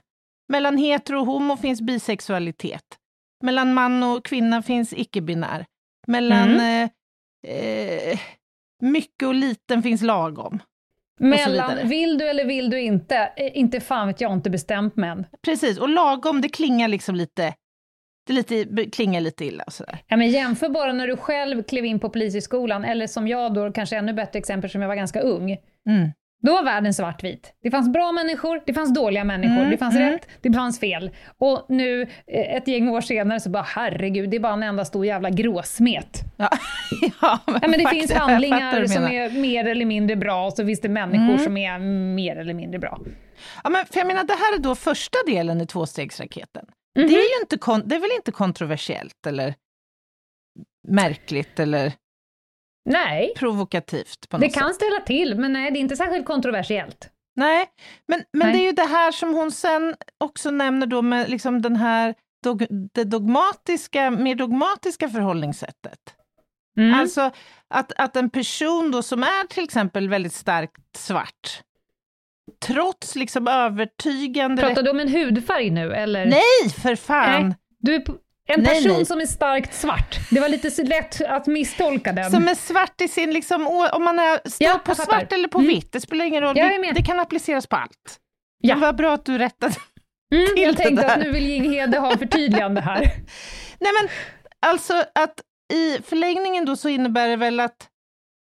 Mellan 0.49 0.77
hetero 0.77 1.19
och 1.19 1.25
homo 1.25 1.57
finns 1.57 1.81
bisexualitet. 1.81 2.83
Mellan 3.43 3.73
man 3.73 4.03
och 4.03 4.25
kvinna 4.25 4.61
finns 4.61 4.93
icke-binär. 4.93 5.65
Mellan 6.07 6.49
Mm. 6.49 6.89
eh, 7.47 7.55
eh, 7.55 8.19
mycket 8.81 9.27
och 9.27 9.33
liten 9.33 9.83
finns 9.83 10.01
lagom. 10.01 10.59
Mellan 11.19 11.87
vill 11.87 12.17
du 12.17 12.29
eller 12.29 12.45
vill 12.45 12.69
du 12.69 12.81
inte, 12.81 13.15
eh, 13.37 13.57
inte 13.57 13.79
fan 13.79 14.07
vet 14.07 14.21
jag 14.21 14.33
inte 14.33 14.49
bestämt 14.49 14.95
men. 14.95 15.25
Precis, 15.41 15.77
och 15.77 15.89
lagom 15.89 16.41
det 16.41 16.49
klingar 16.49 16.87
liksom 16.87 17.15
lite, 17.15 17.53
det 18.27 18.33
lite, 18.33 18.85
klingar 18.91 19.21
lite 19.21 19.45
illa 19.45 19.63
och 19.63 19.73
sådär. 19.73 19.97
Ja, 20.07 20.17
men 20.17 20.29
jämför 20.29 20.69
bara 20.69 20.93
när 20.93 21.07
du 21.07 21.17
själv 21.17 21.63
klev 21.63 21.85
in 21.85 21.99
på 21.99 22.09
polishögskolan, 22.09 22.85
eller 22.85 23.07
som 23.07 23.27
jag 23.27 23.53
då, 23.53 23.71
kanske 23.71 23.97
ännu 23.97 24.13
bättre 24.13 24.39
exempel 24.39 24.69
som 24.69 24.81
jag 24.81 24.87
var 24.87 24.95
ganska 24.95 25.21
ung. 25.21 25.57
Mm. 25.89 26.09
Då 26.41 26.53
var 26.53 26.63
världen 26.63 26.93
svartvit. 26.93 27.53
Det 27.63 27.71
fanns 27.71 27.93
bra 27.93 28.11
människor, 28.11 28.61
det 28.65 28.73
fanns 28.73 28.93
dåliga 28.93 29.23
människor, 29.23 29.57
Mm, 29.57 29.71
det 29.71 29.77
fanns 29.77 29.95
mm. 29.95 30.11
rätt, 30.11 30.27
det 30.41 30.53
fanns 30.53 30.79
fel. 30.79 31.11
Och 31.37 31.65
nu, 31.69 32.01
eh, 32.01 32.55
ett 32.55 32.67
gäng 32.67 32.89
år 32.89 33.01
senare, 33.01 33.39
så 33.39 33.49
bara 33.49 33.63
herregud, 33.67 34.29
det 34.29 34.37
är 34.37 34.39
bara 34.39 34.53
en 34.53 34.63
enda 34.63 34.85
stor 34.85 35.05
jävla 35.05 35.29
gråsmet. 35.29 36.23
Ja, 36.37 36.49
ja, 37.21 37.39
men, 37.45 37.59
Ja, 37.61 37.67
men 37.67 37.83
det 37.83 37.89
finns 37.89 38.11
handlingar 38.13 38.85
som 38.85 39.03
är 39.03 39.29
mer 39.29 39.65
eller 39.67 39.85
mindre 39.85 40.15
bra, 40.15 40.45
och 40.45 40.53
så 40.53 40.65
finns 40.65 40.81
det 40.81 40.89
människor 40.89 41.29
Mm. 41.33 41.39
som 41.39 41.57
är 41.57 41.79
mer 42.15 42.35
eller 42.35 42.53
mindre 42.53 42.79
bra. 42.79 42.99
Ja, 43.63 43.69
men 43.69 43.85
för 43.85 43.97
jag 43.99 44.07
menar, 44.07 44.23
det 44.23 44.33
här 44.33 44.59
är 44.59 44.59
då 44.63 44.75
första 44.75 45.17
delen 45.27 45.61
i 45.61 45.67
tvåstegsraketen. 45.67 46.65
Mhm. 46.95 47.07
Det, 47.07 47.13
är 47.15 47.35
ju 47.35 47.41
inte 47.41 47.57
kon- 47.57 47.87
det 47.87 47.95
är 47.95 47.99
väl 47.99 48.11
inte 48.11 48.31
kontroversiellt 48.31 49.27
eller 49.27 49.55
märkligt 50.87 51.59
eller 51.59 51.93
Nej, 52.89 53.33
provokativt 53.37 54.29
på 54.29 54.37
något 54.37 54.41
det 54.41 54.49
sätt? 54.53 54.59
kan 54.63 54.73
ställa 54.73 54.99
till, 54.99 55.35
men 55.39 55.53
nej, 55.53 55.71
det 55.71 55.79
är 55.79 55.81
inte 55.81 55.95
särskilt 55.97 56.25
kontroversiellt. 56.25 57.09
Nej, 57.35 57.65
men, 58.07 58.23
men 58.33 58.47
Nej. 58.47 58.53
det 58.57 58.63
är 58.63 58.65
ju 58.65 58.71
det 58.71 58.85
här 58.85 59.11
som 59.11 59.33
hon 59.33 59.51
sen 59.51 59.95
också 60.19 60.51
nämner 60.51 60.87
då 60.87 61.01
med 61.01 61.29
liksom 61.29 61.61
den 61.61 61.75
här 61.75 62.15
dog, 62.43 62.65
det 62.93 63.03
dogmatiska, 63.03 64.11
mer 64.11 64.35
dogmatiska 64.35 65.09
förhållningssättet. 65.09 65.99
Mm. 66.77 66.99
Alltså 66.99 67.31
att, 67.67 67.91
att 67.97 68.15
en 68.15 68.29
person 68.29 68.91
då 68.91 69.01
som 69.01 69.23
är 69.23 69.47
till 69.47 69.63
exempel 69.63 70.09
väldigt 70.09 70.33
starkt 70.33 70.95
svart, 70.97 71.63
trots 72.65 73.15
liksom 73.15 73.47
övertygande... 73.47 74.61
Pratar 74.61 74.83
du 74.83 74.89
om 74.89 74.99
en 74.99 75.09
hudfärg 75.09 75.69
nu, 75.69 75.93
eller? 75.93 76.25
Nej, 76.25 76.69
för 76.83 76.95
fan! 76.95 77.47
Nej. 77.47 77.55
Du 77.79 77.95
är 77.95 77.99
på- 77.99 78.15
en 78.47 78.61
Nej, 78.61 78.75
person 78.75 78.97
nej. 78.97 79.05
som 79.05 79.19
är 79.21 79.25
starkt 79.25 79.73
svart. 79.73 80.17
Det 80.31 80.39
var 80.39 80.49
lite 80.49 80.83
lätt 80.83 81.21
att 81.21 81.47
misstolka 81.47 82.11
den. 82.11 82.31
Som 82.31 82.47
är 82.47 82.55
svart 82.55 83.01
i 83.01 83.07
sin, 83.07 83.33
liksom, 83.33 83.67
om 83.93 84.03
man 84.03 84.19
är, 84.19 84.49
står 84.49 84.67
Ja, 84.67 84.79
på 84.85 84.95
svart 84.95 85.31
eller 85.33 85.47
på 85.47 85.57
Mm. 85.59 85.67
vitt, 85.69 85.91
det 85.91 86.01
spelar 86.01 86.25
ingen 86.25 86.41
roll. 86.43 86.55
Det, 86.55 86.91
det 86.95 87.01
kan 87.05 87.19
appliceras 87.19 87.67
på 87.67 87.75
allt. 87.75 88.17
Ja. 88.61 88.75
Det 88.75 88.81
var 88.81 88.93
bra 88.93 89.13
att 89.13 89.25
du 89.25 89.37
rättade. 89.37 89.75
mm, 90.35 90.47
till 90.55 90.63
jag 90.63 90.75
det 90.75 90.83
tänkte 90.83 91.07
att 91.07 91.19
där. 91.19 91.23
nu 91.25 91.31
vill 91.31 91.47
Jinghede 91.47 91.99
ha 91.99 92.17
förtydligande 92.17 92.81
här. 92.81 92.99
Nej 93.79 93.91
men 94.01 94.09
alltså 94.69 94.93
att 95.15 95.41
i 95.73 96.01
förlängningen 96.01 96.65
då 96.65 96.75
så 96.75 96.89
innebär 96.89 97.27
det 97.27 97.35
väl 97.35 97.59
att 97.59 97.87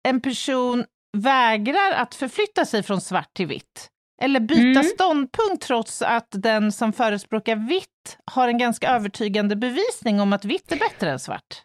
en 0.09 0.21
person 0.21 0.85
vägrar 1.17 1.93
att 1.93 2.15
förflytta 2.15 2.65
sig 2.65 2.83
från 2.83 3.01
svart 3.01 3.35
till 3.35 3.47
vitt. 3.47 3.89
Eller 4.23 4.41
byta 4.41 4.63
Mm. 4.81 4.83
ståndpunkt 4.85 5.63
trots 5.63 6.03
att 6.03 6.29
den 6.31 6.73
som 6.73 6.93
förespråkar 6.93 7.57
vitt 7.57 8.19
har 8.31 8.49
en 8.49 8.59
ganska 8.59 8.89
övertygande 8.91 9.57
bevisning 9.57 10.21
om 10.21 10.33
att 10.33 10.45
vitt 10.45 10.73
är 10.73 10.77
bättre 10.77 11.11
än 11.11 11.19
svart. 11.19 11.63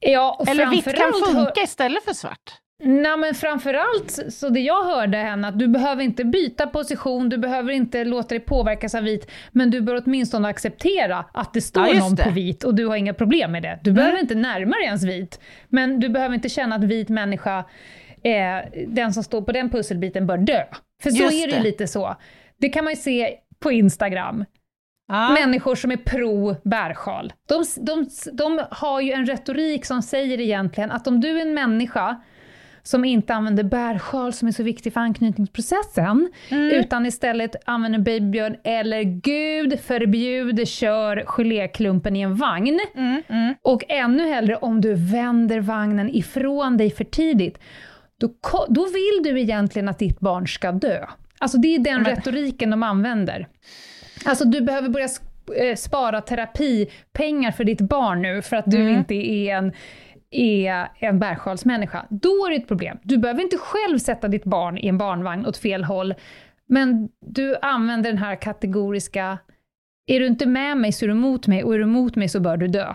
Ja, 0.00 0.44
Eller 0.48 0.66
vitt 0.66 0.84
kan 0.84 1.12
funka 1.34 1.60
istället 1.62 2.04
för 2.04 2.12
svart. 2.12 2.54
Nej, 2.84 3.16
men 3.16 3.34
framförallt, 3.34 4.18
så 4.34 4.48
det 4.48 4.60
jag 4.60 4.84
hörde 4.84 5.18
henne, 5.18 5.48
att 5.48 5.58
du 5.58 5.68
behöver 5.68 6.02
inte 6.02 6.24
byta 6.24 6.66
position, 6.66 7.28
du 7.28 7.38
behöver 7.38 7.72
inte 7.72 8.04
låta 8.04 8.28
dig 8.28 8.40
påverkas 8.40 8.94
av 8.94 9.02
vit, 9.02 9.30
men 9.52 9.70
du 9.70 9.80
bör 9.80 10.02
åtminstone 10.04 10.48
acceptera 10.48 11.24
att 11.32 11.54
det 11.54 11.60
står 11.60 11.86
Ja, 11.86 11.98
någon 11.98 12.14
det. 12.14 12.24
på 12.24 12.30
vit 12.30 12.64
och 12.64 12.74
du 12.74 12.86
har 12.86 12.96
inga 12.96 13.14
problem 13.14 13.52
med 13.52 13.62
det. 13.62 13.78
Du 13.82 13.92
behöver 13.92 14.18
inte 14.20 14.34
närma 14.34 14.76
dig 14.76 14.84
ens 14.84 15.04
vit, 15.04 15.40
men 15.68 16.00
du 16.00 16.08
behöver 16.08 16.34
inte 16.34 16.48
känna 16.48 16.76
att 16.76 16.84
vit 16.84 17.08
människa, 17.08 17.58
eh, 18.24 18.84
den 18.88 19.12
som 19.12 19.22
står 19.22 19.42
på 19.42 19.52
den 19.52 19.70
pusselbiten, 19.70 20.26
bör 20.26 20.38
dö. 20.38 20.64
För 21.02 21.10
så 21.10 21.16
Just 21.16 21.44
är 21.44 21.48
det 21.48 21.56
ju 21.56 21.62
lite 21.62 21.86
så. 21.86 22.16
Det 22.56 22.68
kan 22.68 22.84
man 22.84 22.92
ju 22.92 22.96
se 22.96 23.34
på 23.58 23.72
Instagram. 23.72 24.44
Ja. 25.08 25.30
Människor 25.30 25.74
som 25.74 25.90
är 25.90 25.96
pro 25.96 26.56
bärsjal. 26.64 27.32
De, 27.48 27.64
de, 27.76 28.08
de 28.32 28.60
har 28.70 29.00
ju 29.00 29.12
en 29.12 29.26
retorik 29.26 29.84
som 29.84 30.02
säger 30.02 30.40
egentligen 30.40 30.90
att 30.90 31.06
om 31.06 31.20
du 31.20 31.38
är 31.38 31.42
en 31.42 31.54
människa 31.54 32.20
som 32.82 33.04
inte 33.04 33.34
använder 33.34 33.64
bärsjal 33.64 34.32
som 34.32 34.48
är 34.48 34.52
så 34.52 34.62
viktig 34.62 34.92
för 34.92 35.00
anknytningsprocessen, 35.00 36.32
utan 36.50 37.06
istället 37.06 37.56
använder 37.64 37.98
babybjörn 37.98 38.56
eller 38.64 39.02
gud 39.02 39.80
förbjude 39.80 40.66
kör 40.66 41.24
geléklumpen 41.26 42.16
i 42.16 42.20
en 42.20 42.34
vagn. 42.34 42.80
Mm, 42.94 43.22
mm. 43.28 43.54
Och 43.62 43.82
ännu 43.88 44.28
hellre 44.28 44.56
om 44.56 44.80
du 44.80 44.94
vänder 44.94 45.60
vagnen 45.60 46.10
ifrån 46.10 46.76
dig 46.76 46.90
för 46.90 47.04
tidigt, 47.04 47.58
då, 48.20 48.28
då 48.68 48.84
vill 48.84 49.22
du 49.34 49.40
egentligen 49.40 49.88
att 49.88 49.98
ditt 49.98 50.20
barn 50.20 50.46
ska 50.48 50.72
dö. 50.72 51.06
Alltså 51.38 51.58
det 51.58 51.74
är 51.74 51.78
den 51.78 52.02
Men- 52.02 52.14
retoriken 52.16 52.70
de 52.70 52.82
använder. 52.82 53.48
Alltså 54.24 54.44
du 54.44 54.60
behöver 54.60 54.88
börja 54.88 55.08
eh, 55.56 55.76
spara 55.76 56.20
terapipengar 56.20 57.50
för 57.52 57.64
ditt 57.64 57.80
barn 57.80 58.22
nu 58.22 58.42
för 58.42 58.56
att 58.56 58.70
du 58.70 58.76
Mm. 58.80 58.98
inte 58.98 59.14
är 59.14 59.54
en, 59.56 59.72
är 60.30 60.88
en 60.98 61.18
bärsjalsmänniska. 61.18 62.06
Då 62.10 62.46
är 62.46 62.50
det 62.50 62.56
ett 62.56 62.68
problem. 62.68 62.98
Du 63.02 63.16
behöver 63.18 63.42
inte 63.42 63.56
själv 63.58 63.98
sätta 63.98 64.28
ditt 64.28 64.44
barn 64.44 64.78
i 64.78 64.88
en 64.88 64.98
barnvagn 64.98 65.46
åt 65.46 65.56
fel 65.56 65.84
håll, 65.84 66.14
men 66.68 67.08
du 67.26 67.56
använder 67.62 68.10
den 68.10 68.18
här 68.18 68.36
kategoriska 68.36 69.38
är 70.06 70.20
du 70.20 70.26
inte 70.26 70.46
med 70.46 70.76
mig 70.76 70.92
så 70.92 71.04
är 71.04 71.08
du 71.08 71.12
emot 71.14 71.46
mig 71.46 71.64
och 71.64 71.74
är 71.74 71.78
du 71.78 71.84
emot 71.84 72.16
mig 72.16 72.28
så 72.28 72.40
bör 72.40 72.56
du 72.56 72.68
dö. 72.68 72.94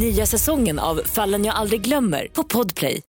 Nya 0.00 0.26
säsongen 0.26 0.78
av 0.78 0.96
Fallen 0.96 1.44
jag 1.44 1.54
aldrig 1.54 1.80
glömmer 1.82 2.28
på 2.32 2.44
Podplay. 2.44 3.02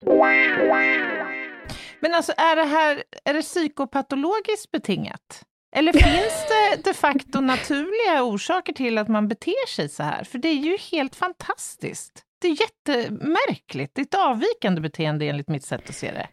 Men 2.00 2.14
alltså 2.14 2.33
är 2.37 2.57
det 2.57 2.64
här 2.64 3.02
är 3.25 3.35
det 3.35 3.43
psykopatologiskt 3.43 4.71
betingat? 4.71 5.43
Eller 5.76 5.93
finns 5.93 6.47
det 6.49 6.83
de 6.90 6.95
facto 6.95 7.40
naturliga 7.40 8.23
orsaker 8.23 8.73
till 8.73 8.99
att 8.99 9.09
man 9.09 9.28
beter 9.28 9.69
sig 9.69 9.88
så 9.88 10.02
här? 10.02 10.25
För 10.25 10.38
det 10.38 10.49
är 10.49 10.55
ju 10.55 10.76
helt 10.93 11.16
fantastiskt. 11.16 12.23
Det 12.40 12.49
är 12.49 12.57
jättemärkligt. 12.61 13.95
Det 13.95 14.00
är 14.00 14.05
ett 14.05 14.14
avvikande 14.14 14.81
beteende 14.81 15.26
enligt 15.26 15.49
mitt 15.49 15.64
sätt 15.64 15.88
att 15.88 15.97
se 15.97 16.11
det. 16.12 16.28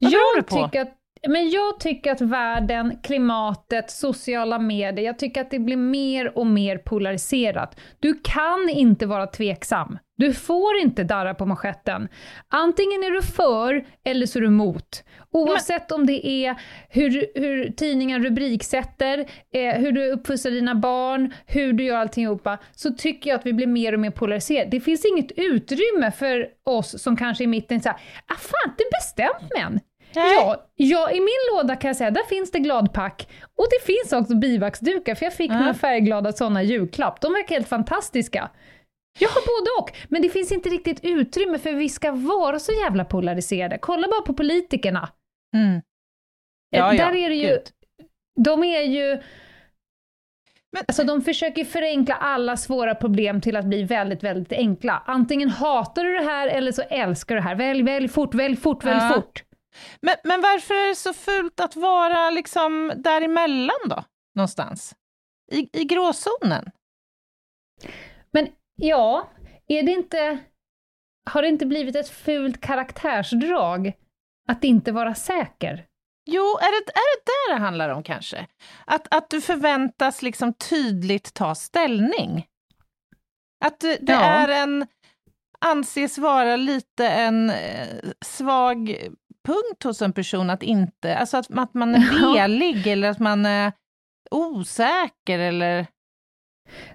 Vad 0.00 0.12
beror 0.12 0.34
det 0.34 0.38
Jag 0.38 0.46
på? 0.46 0.66
tycker, 0.66 0.82
att, 0.82 0.97
men 1.28 1.50
jag 1.50 1.80
tycker 1.80 2.12
att 2.12 2.20
världen, 2.20 2.98
klimatet, 3.02 3.90
sociala 3.90 4.58
medier, 4.58 5.06
jag 5.06 5.18
tycker 5.18 5.40
att 5.40 5.50
det 5.50 5.58
blir 5.58 5.76
mer 5.76 6.38
och 6.38 6.46
mer 6.46 6.78
polariserat. 6.78 7.80
Du 7.98 8.20
kan 8.24 8.68
inte 8.68 9.06
vara 9.06 9.26
tveksam. 9.26 9.98
Du 10.16 10.32
får 10.32 10.78
inte 10.78 11.04
darra 11.04 11.34
på 11.34 11.46
manschetten. 11.46 12.08
Antingen 12.48 13.02
är 13.02 13.10
du 13.10 13.22
för 13.22 13.86
eller 14.04 14.26
så 14.26 14.38
är 14.38 14.40
du 14.40 14.46
emot. 14.46 15.04
Oavsett 15.30 15.92
om 15.92 16.06
det 16.06 16.26
är 16.26 16.56
hur, 16.88 17.26
hur 17.34 17.72
tidningen 17.72 18.24
rubriksätter, 18.24 19.18
eh, 19.54 19.74
hur 19.74 19.92
du 19.92 20.10
uppfostrar 20.12 20.52
dina 20.52 20.74
barn, 20.74 21.34
hur 21.46 21.72
du 21.72 21.84
gör 21.84 21.96
alltihopa, 21.96 22.58
så 22.74 22.90
tycker 22.90 23.30
jag 23.30 23.38
att 23.38 23.46
vi 23.46 23.52
blir 23.52 23.66
mer 23.66 23.92
och 23.92 24.00
mer 24.00 24.10
polariserade. 24.10 24.70
Det 24.70 24.80
finns 24.80 25.04
inget 25.04 25.32
utrymme 25.36 26.12
för 26.18 26.48
oss 26.64 27.02
som 27.02 27.16
kanske 27.16 27.44
i 27.44 27.46
mitten 27.46 27.80
såhär, 27.80 27.98
ah 28.26 28.36
fan, 28.36 28.74
det 28.78 28.84
bestämt 28.90 29.52
men. 29.56 29.80
Nej. 30.18 30.34
Ja, 30.34 30.66
ja, 30.74 31.10
i 31.10 31.14
min 31.20 31.38
låda 31.56 31.76
kan 31.76 31.88
jag 31.88 31.96
säga, 31.96 32.10
där 32.10 32.22
finns 32.22 32.50
det 32.50 32.58
gladpack. 32.58 33.28
Och 33.58 33.66
det 33.70 33.86
finns 33.92 34.12
också 34.12 34.34
bivaxdukar, 34.36 35.14
för 35.14 35.26
jag 35.26 35.34
fick 35.34 35.50
Ja. 35.50 35.58
några 35.58 35.74
färgglada 35.74 36.32
sådana 36.32 36.62
julklapp. 36.62 37.20
De 37.20 37.32
verkar 37.32 37.54
helt 37.54 37.68
fantastiska. 37.68 38.50
Jag 39.18 39.28
har 39.28 39.40
både 39.40 39.70
och, 39.82 39.96
men 40.08 40.22
det 40.22 40.28
finns 40.28 40.52
inte 40.52 40.68
riktigt 40.68 41.00
utrymme 41.04 41.58
för 41.58 41.72
vi 41.72 41.88
ska 41.88 42.12
vara 42.12 42.58
så 42.58 42.72
jävla 42.72 43.04
polariserade. 43.04 43.78
Kolla 43.78 44.08
bara 44.08 44.22
på 44.22 44.34
politikerna. 44.34 45.08
Mm. 45.56 45.80
Ja, 46.70 46.90
Eh, 46.92 46.96
ja, 46.98 47.04
Där 47.06 47.16
är 47.16 47.28
det 47.28 47.34
ju, 47.34 47.46
gud. 47.48 47.62
de 48.44 48.64
är 48.64 48.80
ju, 48.82 49.22
Men- 50.72 50.84
Alltså 50.88 51.04
de 51.04 51.22
försöker 51.22 51.64
förenkla 51.64 52.14
alla 52.14 52.56
svåra 52.56 52.94
problem 52.94 53.40
till 53.40 53.56
att 53.56 53.64
bli 53.64 53.82
väldigt, 53.82 54.22
väldigt 54.22 54.52
enkla. 54.52 55.02
Antingen 55.06 55.50
hatar 55.50 56.04
du 56.04 56.12
det 56.12 56.24
här 56.24 56.48
eller 56.48 56.72
så 56.72 56.82
älskar 56.82 57.34
du 57.34 57.40
det 57.40 57.46
här. 57.48 57.54
Välj, 57.54 57.82
välj 57.82 58.08
fort, 58.08 58.34
välj 58.34 58.56
fort, 58.56 58.84
välj 58.84 58.98
Ja. 59.02 59.12
fort. 59.14 59.42
Men, 60.02 60.16
men 60.24 60.40
varför 60.40 60.74
är 60.74 60.88
det 60.88 60.94
så 60.94 61.12
fult 61.12 61.60
att 61.60 61.76
vara 61.76 62.30
liksom 62.30 62.92
däremellan 62.96 63.78
då, 63.88 64.04
någonstans? 64.34 64.94
I, 65.52 65.80
i 65.80 65.84
gråzonen? 65.84 66.70
Men 68.30 68.48
ja, 68.76 69.30
är 69.68 69.82
det 69.82 69.92
inte... 69.92 70.38
Har 71.30 71.42
det 71.42 71.48
inte 71.48 71.66
blivit 71.66 71.96
ett 71.96 72.08
fult 72.08 72.60
karaktärsdrag 72.60 73.92
att 74.48 74.64
inte 74.64 74.92
vara 74.92 75.14
säker? 75.14 75.86
Jo, 76.30 76.42
är 76.42 76.70
det, 76.70 76.90
är 76.92 77.16
det 77.16 77.24
där 77.24 77.54
det 77.54 77.60
handlar 77.64 77.88
om 77.88 78.02
kanske? 78.02 78.46
Att, 78.86 79.14
att 79.14 79.30
du 79.30 79.40
förväntas 79.40 80.22
liksom 80.22 80.54
tydligt 80.54 81.34
ta 81.34 81.54
ställning? 81.54 82.46
Att 83.64 83.80
du, 83.80 83.96
det 84.00 84.12
Ja. 84.12 84.20
är 84.20 84.48
en, 84.48 84.86
anses 85.60 86.18
vara 86.18 86.56
lite 86.56 87.08
en 87.08 87.50
eh, 87.50 87.88
svag 88.24 88.96
punkt 89.48 89.84
hos 89.84 90.02
en 90.02 90.12
person 90.12 90.50
att 90.50 90.62
inte, 90.62 91.16
alltså 91.16 91.36
att, 91.36 91.58
att 91.58 91.74
man 91.74 91.94
är 91.94 92.32
velig 92.34 92.86
eller 92.86 93.10
att 93.10 93.18
man 93.18 93.46
är 93.46 93.72
osäker 94.30 95.38
eller... 95.38 95.86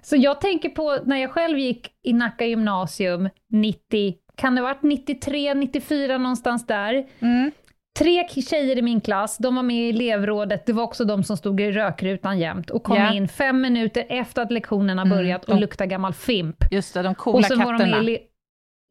Så 0.02 0.16
jag 0.16 0.40
tänker 0.40 0.68
på 0.68 0.98
när 1.04 1.16
jag 1.16 1.30
själv 1.30 1.58
gick 1.58 1.88
i 2.02 2.12
Nacka 2.12 2.44
gymnasium 2.46 3.28
90, 3.52 4.14
kan 4.36 4.54
det 4.54 4.60
ha 4.60 4.68
varit 4.68 4.82
93, 4.82 5.54
94 5.54 6.18
någonstans 6.18 6.66
där. 6.66 7.06
Mm. 7.20 7.50
Tre 7.98 8.28
tjejer 8.28 8.78
i 8.78 8.82
min 8.82 9.00
klass, 9.00 9.36
de 9.38 9.54
var 9.54 9.62
med 9.62 9.76
i 9.76 9.88
elevrådet, 9.90 10.66
det 10.66 10.72
var 10.72 10.82
också 10.82 11.04
de 11.04 11.24
som 11.24 11.36
stod 11.36 11.60
i 11.60 11.72
rökrutan 11.72 12.38
jämt 12.38 12.70
och 12.70 12.82
kom 12.82 12.96
Ja. 12.96 13.12
in 13.14 13.28
fem 13.28 13.60
minuter 13.60 14.06
efter 14.08 14.42
att 14.42 14.52
lektionerna 14.52 15.02
Mm, 15.02 15.16
börjat 15.18 15.44
och 15.44 15.54
de- 15.54 15.60
luktade 15.60 15.88
gammal 15.90 16.12
fimp. 16.14 16.56
Just 16.70 16.94
det, 16.94 17.02
de 17.02 17.14
coola 17.14 17.38
och 17.38 17.44
sen 17.44 17.58
var 17.58 17.72
de 17.72 17.78
katterna. 17.78 17.96
med 18.02 18.08
i 18.08 18.16
ele- 18.16 18.20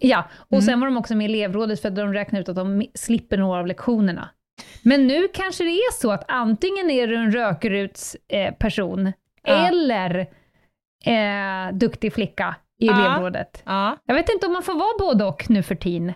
Ja, 0.05 0.29
och 0.38 0.53
Mm. 0.53 0.62
sen 0.62 0.79
var 0.79 0.88
de 0.88 0.98
också 0.98 1.15
med 1.15 1.29
i 1.31 1.33
elevrådet 1.33 1.81
för 1.81 1.89
att 1.89 1.95
de 1.95 2.13
räknade 2.13 2.41
ut 2.41 2.50
att 2.50 2.55
de 2.55 2.86
slipper 2.93 3.38
några 3.38 3.60
av 3.60 3.67
lektionerna. 3.67 4.29
Men 4.81 5.07
nu 5.07 5.27
kanske 5.33 5.63
det 5.63 5.69
är 5.69 5.91
så 6.01 6.12
att 6.12 6.25
antingen 6.27 6.89
är 6.89 7.07
du 7.07 7.15
en 7.15 7.31
rökruts 7.31 8.15
eh, 8.27 8.53
person 8.53 9.13
Ja. 9.43 9.67
eller 9.67 10.19
eh, 11.05 11.74
duktig 11.74 12.13
flicka 12.13 12.55
i 12.79 12.86
Ja. 12.88 13.05
elevrådet. 13.05 13.63
Ja. 13.65 13.98
Jag 14.05 14.15
vet 14.15 14.29
inte 14.29 14.45
om 14.45 14.53
man 14.53 14.63
får 14.63 14.74
vara 14.74 14.98
både 15.00 15.25
och 15.25 15.50
nu 15.50 15.63
för 15.63 15.75
tiden. 15.75 16.13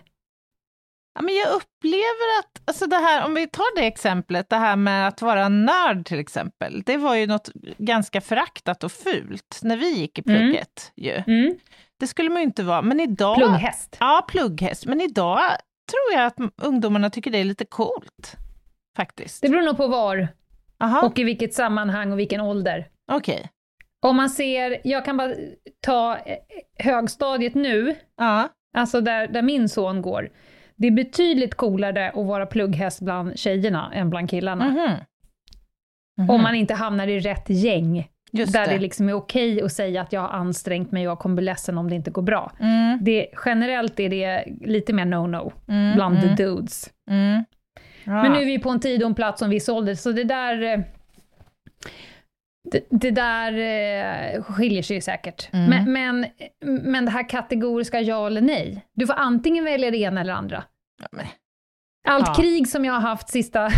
Ja, 1.14 1.22
men 1.22 1.34
jag 1.34 1.46
upplever 1.48 2.38
att, 2.40 2.62
alltså 2.64 2.86
det 2.86 2.96
här, 2.96 3.24
om 3.26 3.34
vi 3.34 3.46
tar 3.46 3.76
det 3.80 3.86
exemplet, 3.86 4.50
det 4.50 4.56
här 4.56 4.76
med 4.76 5.08
att 5.08 5.22
vara 5.22 5.48
nörd 5.48 6.06
till 6.06 6.18
exempel, 6.18 6.82
det 6.86 6.96
var 6.96 7.14
ju 7.14 7.26
något 7.26 7.50
ganska 7.78 8.20
föraktat 8.20 8.84
och 8.84 8.92
fult 8.92 9.60
när 9.62 9.76
vi 9.76 9.90
gick 9.98 10.18
i 10.18 10.22
Mm. 10.26 10.40
plugget 10.40 10.92
ju. 10.96 11.22
Mm. 11.26 11.58
Det 12.00 12.06
skulle 12.06 12.30
man 12.30 12.38
ju 12.42 12.44
inte 12.46 12.62
vara, 12.62 12.82
men 12.82 13.00
idag... 13.00 13.36
Plugghäst. 13.36 13.96
Ja, 14.00 14.24
plugghäst. 14.28 14.86
Men 14.86 15.00
idag 15.00 15.38
tror 15.90 16.20
jag 16.20 16.26
att 16.26 16.52
ungdomarna 16.62 17.10
tycker 17.10 17.30
det 17.30 17.38
är 17.38 17.44
lite 17.44 17.64
coolt, 17.64 18.36
faktiskt. 18.96 19.42
Det 19.42 19.48
beror 19.48 19.62
nog 19.62 19.76
på 19.76 19.86
var 19.86 20.28
Aha, 20.80 21.06
och 21.06 21.18
i 21.18 21.24
vilket 21.24 21.54
sammanhang 21.54 22.12
och 22.12 22.18
vilken 22.18 22.40
ålder. 22.40 22.88
okej. 23.12 23.48
Om 24.00 24.16
man 24.16 24.30
ser, 24.30 24.80
jag 24.84 25.04
kan 25.04 25.16
bara 25.16 25.34
ta 25.80 26.16
eh, 26.16 26.36
högstadiet 26.78 27.54
nu, 27.54 27.94
Ja, 28.16 28.48
alltså 28.76 29.00
där, 29.00 29.26
där 29.28 29.42
min 29.42 29.68
son 29.68 30.02
går. 30.02 30.30
Det 30.76 30.86
är 30.86 30.90
betydligt 30.90 31.54
coolare 31.54 32.08
att 32.10 32.26
vara 32.26 32.46
plugghäst 32.46 33.00
bland 33.00 33.38
tjejerna 33.38 33.92
än 33.94 34.10
bland 34.10 34.30
killarna. 34.30 34.64
mhm. 34.68 34.94
Mhm. 36.18 36.30
Om 36.30 36.42
man 36.42 36.54
inte 36.54 36.74
hamnar 36.74 37.06
i 37.08 37.20
rätt 37.20 37.48
gäng, 37.50 38.08
Just 38.32 38.52
där 38.52 38.66
det. 38.66 38.72
det. 38.72 38.78
liksom 38.78 39.08
är 39.08 39.12
okej 39.12 39.62
att 39.62 39.72
säga 39.72 40.00
att 40.02 40.12
jag 40.12 40.20
har 40.20 40.28
ansträngt 40.28 40.92
mig 40.92 41.06
och 41.08 41.10
jag 41.10 41.18
kommer 41.18 41.34
bli 41.36 41.44
ledsen 41.44 41.78
om 41.78 41.88
det 41.90 41.94
inte 41.96 42.10
går 42.10 42.22
bra. 42.22 42.52
Mm, 42.60 42.98
Det, 43.02 43.26
generellt 43.44 44.00
är 44.00 44.08
det 44.08 44.44
lite 44.60 44.92
mer 44.92 45.04
no-no 45.04 45.52
mm, 45.68 45.94
bland 45.94 46.18
mm, 46.18 46.36
the 46.36 46.42
dudes. 46.44 46.90
mm. 47.10 47.44
Ja. 48.04 48.22
Men 48.22 48.32
nu 48.32 48.38
är 48.42 48.46
vi 48.46 48.58
på 48.58 48.70
en 48.70 48.80
tid 48.80 49.02
och 49.02 49.08
en 49.08 49.14
plats 49.14 49.42
och 49.42 49.46
en 49.46 49.50
viss 49.50 49.68
ålder, 49.68 49.94
så 49.94 50.12
det 50.12 50.24
där... 50.24 50.62
eh, 50.62 50.80
Det, 52.70 52.86
det 52.90 53.10
där 53.10 53.52
eh, 53.52 54.42
skiljer 54.42 54.82
sig 54.82 54.96
ju 54.96 55.00
säkert. 55.00 55.48
Mm. 55.52 55.70
Men, 55.70 55.92
men, 55.92 56.26
men 56.92 57.04
det 57.04 57.10
här 57.10 57.28
kategoriska 57.28 58.00
ja 58.00 58.26
eller 58.26 58.40
nej. 58.40 58.84
Du 58.94 59.06
får 59.06 59.14
antingen 59.14 59.64
välja 59.64 59.90
det 59.90 59.96
ena 59.98 60.20
eller 60.20 60.32
andra. 60.32 60.64
Ja, 61.12 61.18
Allt 62.08 62.26
Ja. 62.26 62.34
krig 62.34 62.68
som 62.68 62.84
jag 62.84 62.92
har 62.92 63.00
haft 63.00 63.28
sista 63.28 63.70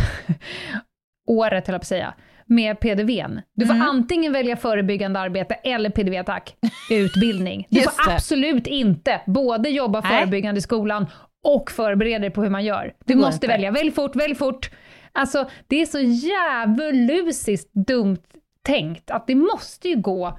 året, 1.27 1.67
höll 1.67 1.75
jag 1.75 1.81
på 1.81 1.83
att 1.83 1.87
säga, 1.87 2.15
med 2.51 2.81
PDVn. 2.81 3.41
Du 3.55 3.67
får 3.67 3.75
Mm. 3.75 3.89
antingen 3.89 4.33
välja 4.33 4.57
förebyggande 4.57 5.21
arbete 5.21 5.55
eller 5.55 5.91
PDV-attack, 5.91 6.57
utbildning. 6.91 7.67
Du 7.71 7.81
får 7.83 8.07
det. 8.11 8.15
absolut 8.15 8.67
inte 8.67 9.21
både 9.27 9.69
jobba 9.69 10.01
Nej. 10.01 10.11
förebyggande 10.19 10.59
i 10.59 10.63
skolan 10.63 11.07
och 11.45 11.71
förbereda 11.71 12.19
dig 12.19 12.31
på 12.31 12.43
hur 12.43 12.51
man 12.51 12.65
gör. 12.65 12.93
Du 13.05 13.15
måste 13.15 13.35
inte. 13.35 13.47
välja, 13.47 13.71
välj 13.71 13.91
fort, 13.91 14.17
välj 14.17 14.35
fort. 14.35 14.71
Alltså, 15.13 15.51
det 15.67 15.77
är 15.83 15.87
så 15.87 15.99
djävulusiskt 16.01 17.71
dumt 17.75 18.19
tänkt 18.63 19.11
att 19.11 19.27
det 19.27 19.35
måste 19.35 19.89
ju 19.89 19.97
gå 19.97 20.39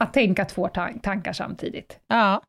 att 0.00 0.12
tänka 0.12 0.44
två 0.44 0.68
tan- 0.68 1.00
tankar 1.00 1.32
samtidigt. 1.32 1.98
Ja, 2.08 2.42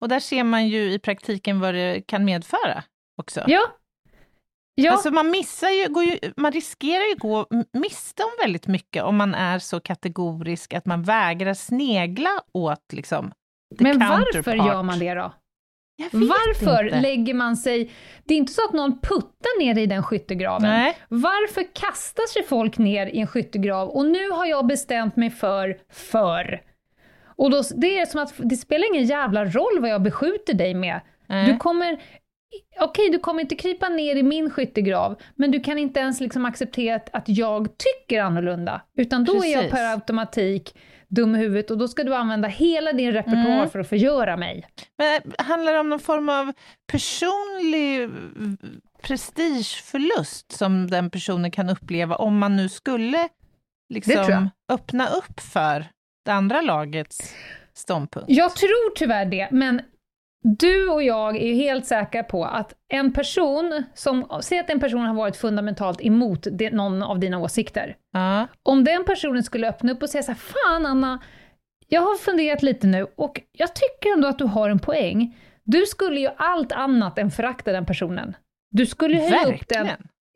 och 0.00 0.08
där 0.08 0.20
ser 0.20 0.44
man 0.44 0.68
ju 0.68 0.92
i 0.92 0.98
praktiken 0.98 1.60
vad 1.60 1.74
det 1.74 2.06
kan 2.06 2.24
medföra 2.24 2.84
också. 3.16 3.44
Ja. 3.46 3.60
Ja, 4.84 4.92
Alltså 4.92 5.10
man 5.10 5.30
missar 5.30 5.68
ju, 5.68 5.88
går 5.88 6.04
ju, 6.04 6.18
man 6.36 6.52
riskerar 6.52 7.08
ju 7.10 7.14
gå 7.18 7.46
m- 7.50 7.64
miste 7.72 8.22
om 8.22 8.30
väldigt 8.42 8.66
mycket 8.66 9.02
om 9.02 9.16
man 9.16 9.34
är 9.34 9.58
så 9.58 9.80
kategorisk 9.80 10.74
att 10.74 10.86
man 10.86 11.02
vägrar 11.02 11.54
snegla 11.54 12.30
åt 12.52 12.92
liksom 12.92 13.32
men 13.78 13.98
varför 13.98 14.54
gör 14.54 14.82
man 14.82 14.98
det 14.98 15.14
då? 15.14 15.32
Varför 16.12 16.84
inte. 16.84 17.00
lägger 17.00 17.34
man 17.34 17.56
sig... 17.56 17.90
Det 18.24 18.34
är 18.34 18.38
inte 18.38 18.52
så 18.52 18.64
att 18.64 18.72
någon 18.72 19.00
puttar 19.00 19.58
ner 19.60 19.78
i 19.78 19.86
den 19.86 20.02
skyttegraven. 20.02 20.70
Nej. 20.70 20.96
Varför 21.08 21.74
kastar 21.74 22.26
sig 22.32 22.42
folk 22.44 22.78
ner 22.78 23.06
i 23.06 23.20
en 23.20 23.26
skyttegrav? 23.26 23.88
Och 23.88 24.06
nu 24.06 24.30
har 24.30 24.46
jag 24.46 24.66
bestämt 24.66 25.16
mig 25.16 25.30
för 25.30 25.78
för. 25.92 26.60
Och 27.36 27.50
då, 27.50 27.62
det 27.76 27.98
är 27.98 28.06
som 28.06 28.22
att 28.22 28.34
det 28.36 28.56
spelar 28.56 28.94
ingen 28.94 29.04
jävla 29.06 29.44
roll 29.44 29.78
vad 29.80 29.90
jag 29.90 30.02
beskjuter 30.02 30.54
dig 30.54 30.74
med. 30.74 31.00
Du 31.46 31.56
kommer... 31.56 32.02
Okej, 32.80 33.10
du 33.10 33.18
kommer 33.18 33.40
inte 33.40 33.54
krypa 33.56 33.88
ner 33.88 34.16
i 34.16 34.22
min 34.22 34.50
skyttegrav, 34.50 35.20
men 35.34 35.50
du 35.50 35.60
kan 35.60 35.78
inte 35.78 36.00
ens 36.00 36.20
liksom 36.20 36.44
acceptera 36.44 36.96
att, 36.96 37.14
att 37.14 37.28
jag 37.28 37.68
tycker 37.78 38.22
annorlunda. 38.22 38.82
Utan 38.96 39.24
då 39.24 39.44
är 39.44 39.52
jag 39.52 39.60
Precis. 39.62 39.70
per 39.70 39.92
automatik 39.92 40.74
dum 41.08 41.34
i 41.34 41.38
huvudet 41.38 41.70
och 41.70 41.78
då 41.78 41.88
ska 41.88 42.04
du 42.04 42.14
använda 42.14 42.48
hela 42.48 42.92
din 42.92 43.12
repertoar 43.12 43.56
Mm. 43.56 43.70
för 43.70 43.78
att 43.78 43.88
förgöra 43.88 44.36
mig. 44.36 44.66
Men 44.98 45.32
handlar 45.38 45.72
det 45.72 45.78
om 45.78 45.88
någon 45.88 46.00
form 46.00 46.28
av 46.28 46.52
personlig 46.92 48.02
eh, 48.02 48.08
prestigeförlust 49.02 50.52
som 50.52 50.90
den 50.90 51.10
personen 51.10 51.50
kan 51.50 51.70
uppleva 51.70 52.16
om 52.16 52.38
man 52.38 52.56
nu 52.56 52.68
skulle 52.68 53.28
liksom 53.94 54.50
öppna 54.72 55.08
upp 55.08 55.40
för 55.40 55.84
det 56.24 56.30
andra 56.32 56.60
lagets 56.60 57.34
ståndpunkt? 57.74 58.26
Jag 58.30 58.56
tror 58.56 58.94
tyvärr 58.96 59.24
det, 59.26 59.48
men 59.50 59.80
du 60.42 60.88
och 60.88 61.02
jag 61.02 61.36
är 61.36 61.46
ju 61.46 61.54
helt 61.54 61.86
säkra 61.86 62.22
på 62.22 62.44
att 62.44 62.74
en 62.88 63.12
person 63.12 63.82
som, 63.94 64.40
säg 64.42 64.58
att 64.58 64.70
en 64.70 64.80
person 64.80 65.00
har 65.00 65.14
varit 65.14 65.36
fundamentalt 65.36 66.00
emot 66.02 66.46
det, 66.52 66.70
någon 66.70 67.02
av 67.02 67.18
dina 67.18 67.38
åsikter. 67.38 67.96
Ja. 68.12 68.46
Om 68.62 68.84
den 68.84 69.04
personen 69.04 69.42
skulle 69.42 69.68
öppna 69.68 69.92
upp 69.92 70.02
och 70.02 70.10
säga 70.10 70.22
så 70.22 70.32
här, 70.32 70.38
fan 70.38 70.86
Anna, 70.86 71.22
jag 71.88 72.00
har 72.00 72.16
funderat 72.16 72.62
lite 72.62 72.86
nu 72.86 73.06
och 73.16 73.40
jag 73.52 73.74
tycker 73.74 74.12
ändå 74.12 74.28
att 74.28 74.38
du 74.38 74.44
har 74.44 74.70
en 74.70 74.78
poäng. 74.78 75.36
Du 75.64 75.86
skulle 75.86 76.20
ju 76.20 76.28
allt 76.36 76.72
annat 76.72 77.18
än 77.18 77.30
förakta 77.30 77.72
den 77.72 77.86
personen. 77.86 78.36
Du 78.70 78.86
skulle 78.86 79.16
höja 79.16 79.54
upp 79.54 79.68
den 79.68 79.88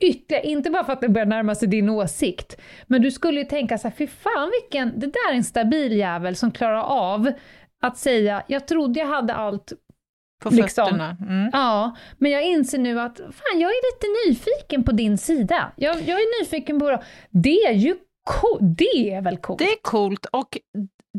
ytterligare, 0.05 0.47
inte 0.47 0.71
bara 0.71 0.85
för 0.85 0.93
att 0.93 1.01
den 1.01 1.13
börjar 1.13 1.27
närma 1.27 1.55
sig 1.55 1.69
din 1.69 1.89
åsikt, 1.89 2.61
men 2.87 3.03
du 3.03 3.11
skulle 3.11 3.41
ju 3.41 3.47
tänka 3.47 3.79
så 3.79 3.89
här, 3.89 3.95
fy 3.99 4.07
fan 4.07 4.51
vilken, 4.61 5.01
det 5.01 5.07
där 5.07 5.33
är 5.33 5.37
en 5.37 5.45
stabil 5.45 5.93
jävel 5.93 6.37
som 6.37 6.51
klarar 6.51 6.83
av 6.83 7.33
att 7.83 7.99
säga, 7.99 8.43
jag 8.47 8.67
trodde 8.69 9.01
jag 9.01 9.07
hade 9.07 9.35
allt, 9.35 9.73
På 10.43 10.51
liksom. 10.51 10.85
fötterna. 10.87 11.17
Mm. 11.21 11.51
ja, 11.53 11.97
men 12.19 12.31
jag 12.31 12.43
inser 12.43 12.79
nu 12.79 13.01
att 13.01 13.17
fan, 13.17 13.61
jag 13.61 13.71
är 13.71 13.95
lite 13.95 14.31
nyfiken 14.31 14.85
på 14.85 14.93
din 14.93 15.19
sida. 15.19 15.73
Jag, 15.77 15.97
jag 15.97 16.21
är 16.21 16.41
nyfiken 16.43 16.79
på, 16.81 17.03
det 17.31 17.65
är 17.67 17.73
ju 17.73 17.97
co- 18.31 18.59
det 18.61 19.15
är 19.15 19.23
väl 19.23 19.37
coolt? 19.37 19.59
Det 19.59 19.65
är 19.73 19.83
coolt 19.83 20.27
och 20.27 20.59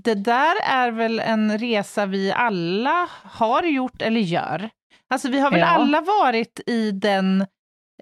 det 0.04 0.14
där 0.16 0.56
är 0.64 0.92
väl 0.92 1.20
en 1.20 1.58
resa 1.58 2.06
vi 2.06 2.32
alla 2.32 3.10
har 3.24 3.64
gjort 3.64 4.02
eller 4.02 4.20
gör. 4.22 4.70
Alltså 5.10 5.30
vi 5.30 5.40
har 5.40 5.52
väl 5.52 5.60
Ja. 5.60 5.66
alla 5.68 6.02
varit 6.02 6.60
i 6.66 6.92
den 6.92 7.46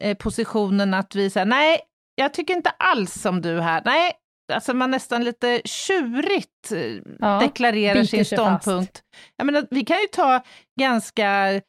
eh, 0.02 0.17
positionen 0.17 0.93
att 0.93 1.15
vi 1.15 1.30
säger 1.30 1.45
nej, 1.45 1.80
jag 2.15 2.34
tycker 2.34 2.54
inte 2.56 2.69
alls 2.69 3.13
som 3.21 3.41
du 3.41 3.62
här. 3.62 3.82
Nej, 3.86 4.12
alltså 4.53 4.73
man 4.73 4.91
nästan 4.91 5.23
lite 5.23 5.62
tjurigt 5.65 6.71
eh, 6.71 6.79
Ja, 7.19 7.39
deklarerar 7.39 8.03
sin 8.03 8.19
fast. 8.19 8.32
ståndpunkt. 8.32 9.03
Jag 9.38 9.45
menar, 9.45 9.67
vi 9.71 9.86
kan 9.86 9.97
ju 10.01 10.08
ta 10.08 10.43
ganska 10.79 11.62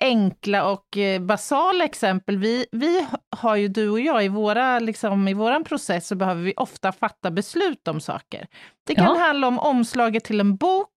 enkla 0.00 0.70
och 0.70 0.96
eh, 0.96 1.20
basala 1.20 1.84
exempel. 1.84 2.38
Vi, 2.38 2.66
vi 2.72 3.06
har 3.36 3.56
ju, 3.56 3.68
du 3.68 3.88
och 3.90 4.00
jag, 4.00 4.24
i, 4.24 4.28
våra, 4.28 4.78
liksom, 4.78 5.28
i 5.28 5.34
våran 5.34 5.64
process 5.64 6.06
så 6.06 6.14
behöver 6.14 6.42
vi 6.42 6.54
ofta 6.56 6.92
fatta 6.92 7.30
beslut 7.30 7.88
om 7.88 8.00
saker. 8.00 8.46
Det 8.86 8.94
kan 8.94 9.04
Ja. 9.04 9.18
handla 9.18 9.46
om 9.46 9.58
omslaget 9.58 10.24
till 10.24 10.40
en 10.40 10.56
bok, 10.56 10.88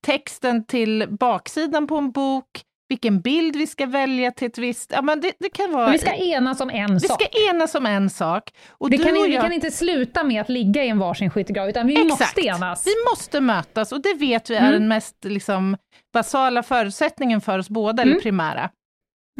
texten 0.00 0.66
till 0.66 1.06
baksidan 1.20 1.86
på 1.86 1.96
en 1.96 2.10
bok, 2.10 2.46
vilken 2.88 3.20
bild 3.20 3.56
vi 3.56 3.66
ska 3.66 3.86
välja 3.86 4.30
till 4.30 4.48
ett 4.48 4.58
visst... 4.58 4.90
Ja, 4.92 5.02
men 5.02 5.20
det, 5.20 5.32
det 5.38 5.48
kan 5.50 5.72
vara... 5.72 5.82
Men 5.84 5.92
vi 5.92 5.98
ska 5.98 6.14
enas 6.14 6.60
om 6.60 6.70
en 6.70 6.94
vi 6.94 7.00
sak. 7.00 7.22
ska 7.22 7.50
enas 7.50 7.74
om 7.74 7.86
en 7.86 8.10
sak. 8.10 8.50
Och 8.70 8.90
Det 8.90 8.98
kan, 8.98 9.16
och 9.16 9.24
vi 9.26 9.34
jag, 9.34 9.42
kan 9.42 9.52
inte 9.52 9.70
sluta 9.70 10.24
med 10.24 10.40
att 10.40 10.48
ligga 10.48 10.84
i 10.84 10.88
en 10.88 10.98
varsin 10.98 11.30
skyttegrav, 11.30 11.68
utan 11.68 11.86
vi 11.86 12.04
måste 12.04 12.40
enas. 12.46 12.86
vi 12.86 12.92
måste 13.10 13.40
mötas 13.40 13.92
och 13.92 14.02
det 14.02 14.14
vet 14.14 14.50
vi 14.50 14.54
är 14.54 14.60
Mm. 14.60 14.72
den 14.72 14.88
mest 14.88 15.24
liksom, 15.24 15.76
basala 16.12 16.62
förutsättningen 16.62 17.40
för 17.40 17.58
oss 17.58 17.68
båda, 17.70 18.02
eller 18.02 18.12
Mm. 18.12 18.22
primära. 18.22 18.70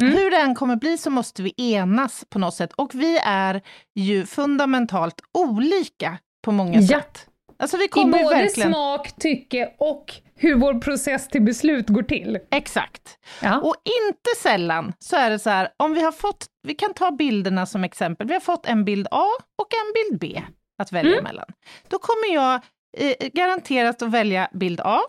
Mm. 0.01 0.13
Hur 0.17 0.31
det 0.31 0.37
än 0.37 0.55
kommer 0.55 0.75
bli 0.75 0.97
så 0.97 1.09
måste 1.09 1.43
vi 1.43 1.53
enas 1.57 2.25
på 2.29 2.39
något 2.39 2.53
sätt. 2.55 2.73
Och 2.73 2.95
vi 2.95 3.17
är 3.23 3.61
ju 3.95 4.25
fundamentalt 4.25 5.21
olika 5.37 6.17
på 6.45 6.51
många 6.51 6.79
Ja. 6.81 6.87
sätt. 6.99 7.27
Alltså 7.59 7.77
vi 7.77 7.85
I 7.85 7.87
kommer 7.87 8.17
ju 8.17 8.23
både 8.23 8.35
verkligen... 8.35 8.71
smak, 8.73 9.11
tycke 9.19 9.71
och 9.77 10.13
hur 10.35 10.55
vår 10.55 10.73
process 10.81 11.27
till 11.27 11.41
beslut 11.41 11.89
går 11.89 12.03
till. 12.03 12.39
Exakt. 12.51 13.17
Ja. 13.41 13.57
Och 13.59 13.75
inte 13.85 14.29
sällan 14.43 14.93
så 14.99 15.15
är 15.15 15.29
det 15.29 15.39
så 15.39 15.49
här, 15.49 15.69
om 15.77 15.93
vi 15.93 16.01
har 16.03 16.11
fått, 16.11 16.45
vi 16.67 16.75
kan 16.75 16.93
ta 16.93 17.11
bilderna 17.11 17.65
som 17.65 17.83
exempel, 17.83 18.27
vi 18.27 18.33
har 18.33 18.41
fått 18.41 18.65
en 18.65 18.85
bild 18.85 19.07
A 19.11 19.25
och 19.61 19.67
en 19.73 19.93
bild 19.93 20.19
B 20.19 20.41
att 20.81 20.91
välja 20.91 21.11
Mm. 21.11 21.23
mellan. 21.23 21.45
Då 21.87 21.99
kommer 21.99 22.33
jag 22.33 22.53
eh, 22.97 23.27
garanterat 23.33 24.01
att 24.01 24.09
välja 24.11 24.49
bild 24.53 24.81
A 24.83 24.99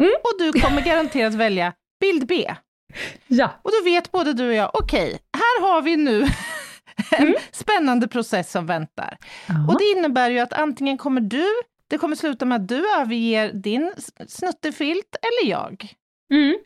Mm. 0.00 0.12
och 0.22 0.38
du 0.38 0.60
kommer 0.60 0.82
garanterat 0.82 1.34
välja 1.44 1.72
bild 2.00 2.26
B. 2.26 2.54
ja. 3.26 3.50
Och 3.62 3.70
då 3.70 3.84
vet 3.84 4.12
både 4.12 4.32
du 4.32 4.48
och 4.48 4.54
jag, 4.54 4.70
okej, 4.74 5.18
här 5.36 5.60
har 5.72 5.82
vi 5.82 5.96
nu 5.96 6.22
en 7.10 7.22
Mm. 7.22 7.34
spännande 7.52 8.08
process 8.08 8.50
som 8.50 8.66
väntar. 8.66 9.18
Och 9.68 9.78
det 9.78 9.84
innebär 9.84 10.30
ju 10.30 10.38
att 10.38 10.52
antingen 10.52 10.98
kommer 10.98 11.20
du, 11.20 11.46
det 11.90 11.98
kommer 11.98 12.16
sluta 12.16 12.44
med 12.44 12.56
att 12.56 12.68
du 12.68 12.90
överger 13.00 13.52
din 13.52 13.92
snuttefilt, 14.28 15.16
eller 15.22 15.50
jag. 15.50 15.88
Mm. 16.34 16.58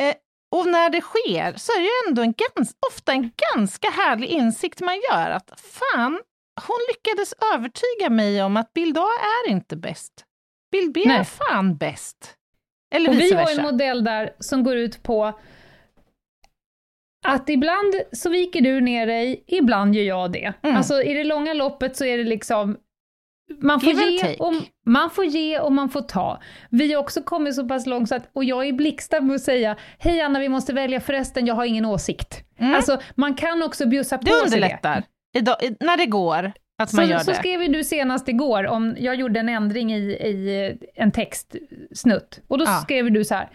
Eh, 0.00 0.14
och 0.56 0.66
när 0.66 0.90
det 0.90 1.00
sker 1.00 1.54
så 1.56 1.72
är 1.72 1.78
det 1.80 1.84
ju 1.84 2.08
ändå 2.08 2.22
en 2.22 2.34
gans, 2.34 2.76
ofta 2.92 3.12
en 3.12 3.32
ganska 3.54 3.90
härlig 3.90 4.28
insikt 4.28 4.80
man 4.80 4.94
gör 5.10 5.30
att 5.30 5.60
fan, 5.60 6.20
hon 6.66 6.78
lyckades 6.88 7.34
övertyga 7.54 8.10
mig 8.10 8.42
om 8.42 8.56
att 8.56 8.72
bild 8.72 8.98
A 8.98 9.08
är 9.46 9.50
inte 9.50 9.76
bäst. 9.76 10.12
Bild 10.72 10.92
B 10.92 11.02
är 11.04 11.08
Nej. 11.08 11.24
fan 11.24 11.76
bäst. 11.76 12.34
Eller 12.94 13.08
Och 13.08 13.14
vi 13.14 13.18
vice 13.18 13.36
har 13.36 13.44
versa. 13.46 13.60
en 13.60 13.66
modell 13.66 14.04
där 14.04 14.34
som 14.38 14.64
går 14.64 14.76
ut 14.76 15.02
på 15.02 15.32
att 17.26 17.48
ibland 17.48 17.94
så 18.12 18.30
viker 18.30 18.60
du 18.60 18.80
ner 18.80 19.06
dig, 19.06 19.44
ibland 19.46 19.94
gör 19.94 20.04
jag 20.04 20.32
det. 20.32 20.52
Mm. 20.62 20.76
Alltså 20.76 21.02
i 21.02 21.14
det 21.14 21.24
långa 21.24 21.54
loppet 21.54 21.96
så 21.96 22.04
är 22.04 22.18
det 22.18 22.24
liksom 22.24 22.76
man 23.60 23.80
får, 23.80 23.92
ge 23.92 24.36
och, 24.36 24.52
man 24.86 25.10
får 25.10 25.24
ge 25.24 25.58
och 25.58 25.72
man 25.72 25.88
får 25.88 26.00
ta. 26.02 26.40
Vi 26.70 26.92
har 26.92 27.00
också 27.00 27.22
kommit 27.22 27.54
så 27.54 27.68
pass 27.68 27.86
långt 27.86 28.08
så 28.08 28.14
att, 28.14 28.28
och 28.32 28.44
jag 28.44 28.68
är 28.68 28.72
blixtsnabb 28.72 29.24
med 29.24 29.34
att 29.34 29.42
säga, 29.42 29.76
hej 29.98 30.20
Anna 30.20 30.40
vi 30.40 30.48
måste 30.48 30.72
välja 30.72 31.00
förresten, 31.00 31.46
jag 31.46 31.54
har 31.54 31.64
ingen 31.64 31.84
åsikt. 31.84 32.44
Mm. 32.58 32.74
Alltså 32.74 33.00
man 33.14 33.34
kan 33.34 33.62
också 33.62 33.86
bjussa 33.86 34.18
på 34.18 34.26
sig 34.26 34.34
det. 34.34 34.44
underlättar, 34.44 35.02
idag, 35.36 35.56
när 35.80 35.96
det 35.96 36.06
går, 36.06 36.52
att 36.82 36.92
man 36.92 37.04
Så, 37.04 37.10
gör 37.10 37.18
så 37.18 37.30
det. 37.30 37.36
skrev 37.36 37.62
ju 37.62 37.68
du 37.68 37.84
senast 37.84 38.28
igår, 38.28 38.66
om 38.66 38.94
jag 38.98 39.14
gjorde 39.14 39.40
en 39.40 39.48
ändring 39.48 39.92
i, 39.94 39.98
i 40.00 40.76
en 40.94 41.12
textsnutt. 41.12 42.40
Och 42.48 42.58
då 42.58 42.64
Ja. 42.64 42.80
skrev 42.82 43.12
du 43.12 43.24
så 43.24 43.34
här, 43.34 43.48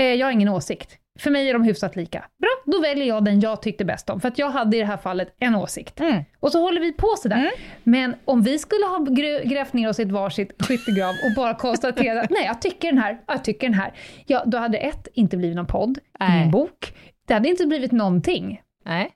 eh, 0.00 0.14
jag 0.14 0.26
har 0.26 0.32
ingen 0.32 0.48
åsikt. 0.48 0.98
För 1.18 1.30
mig 1.30 1.48
är 1.48 1.52
de 1.52 1.64
hyfsat 1.64 1.96
lika. 1.96 2.24
Bra, 2.38 2.50
då 2.72 2.80
väljer 2.80 3.06
jag 3.06 3.24
den 3.24 3.40
jag 3.40 3.62
tyckte 3.62 3.84
bäst 3.84 4.10
om, 4.10 4.20
för 4.20 4.28
att 4.28 4.38
jag 4.38 4.50
hade 4.50 4.76
i 4.76 4.80
det 4.80 4.86
här 4.86 4.96
fallet 4.96 5.36
en 5.38 5.54
åsikt. 5.54 6.00
Mm. 6.00 6.24
Och 6.40 6.52
så 6.52 6.60
håller 6.60 6.80
vi 6.80 6.92
på 6.92 7.14
sådär. 7.18 7.36
Mm. 7.36 7.50
Men 7.82 8.14
om 8.24 8.42
vi 8.42 8.58
skulle 8.58 8.86
ha 8.86 8.98
grävt 9.44 9.72
ner 9.72 9.88
oss 9.88 9.98
i 9.98 10.02
ett 10.02 10.12
varsitt 10.12 10.66
skyttegrav 10.66 11.10
och 11.10 11.34
bara 11.36 11.54
konstaterat 11.54 12.24
att 12.24 12.30
nej, 12.38 12.44
jag 12.44 12.60
tycker 12.60 12.88
den 12.88 12.98
här, 12.98 13.20
jag 13.26 13.44
tycker 13.44 13.66
den 13.66 13.74
här. 13.74 13.92
Ja, 14.26 14.42
då 14.46 14.58
hade 14.58 14.78
ett, 14.78 15.08
inte 15.12 15.36
blivit 15.36 15.56
någon 15.56 15.66
podd, 15.66 15.98
Nej. 16.20 16.38
ingen 16.38 16.50
bok. 16.50 16.94
Det 17.26 17.34
hade 17.34 17.48
inte 17.48 17.66
blivit 17.66 17.92
någonting. 17.92 18.62
Nej, 18.84 19.10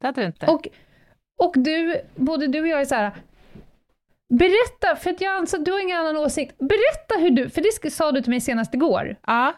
det 0.00 0.06
hade 0.06 0.20
det 0.20 0.26
inte. 0.26 0.46
Och, 0.46 0.68
och 1.38 1.54
du, 1.56 2.00
både 2.16 2.46
du 2.46 2.60
och 2.60 2.68
jag 2.68 2.80
är 2.80 2.84
så 2.84 2.94
här. 2.94 3.12
Berätta, 4.28 4.96
för 4.96 5.10
att 5.10 5.20
jag 5.20 5.34
anser 5.34 5.58
att 5.58 5.64
du 5.64 5.72
har 5.72 5.80
ingen 5.80 5.98
annan 5.98 6.16
åsikt. 6.16 6.58
Berätta 6.58 7.20
hur 7.20 7.30
du, 7.30 7.50
för 7.50 7.62
det 7.84 7.90
sa 7.90 8.12
du 8.12 8.20
till 8.22 8.30
mig 8.30 8.40
senast 8.40 8.74
igår. 8.74 9.16
ja, 9.26 9.54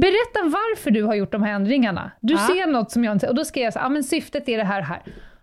Berätta 0.00 0.42
varför 0.42 0.90
du 0.90 1.02
har 1.02 1.14
gjort 1.14 1.32
de 1.32 1.42
här 1.42 1.52
ändringarna. 1.52 2.10
Du 2.20 2.34
Ja. 2.34 2.38
ser 2.38 2.66
något 2.66 2.90
som 2.90 3.04
jag 3.04 3.12
inte... 3.12 3.28
Och 3.28 3.34
då 3.34 3.44
skrev 3.44 3.64
jag 3.64 3.72
så 3.72 3.78
ah, 3.78 3.88
men 3.88 4.04
syftet 4.04 4.48
är 4.48 4.56
det 4.58 4.64
här 4.64 4.82
här. 4.82 5.02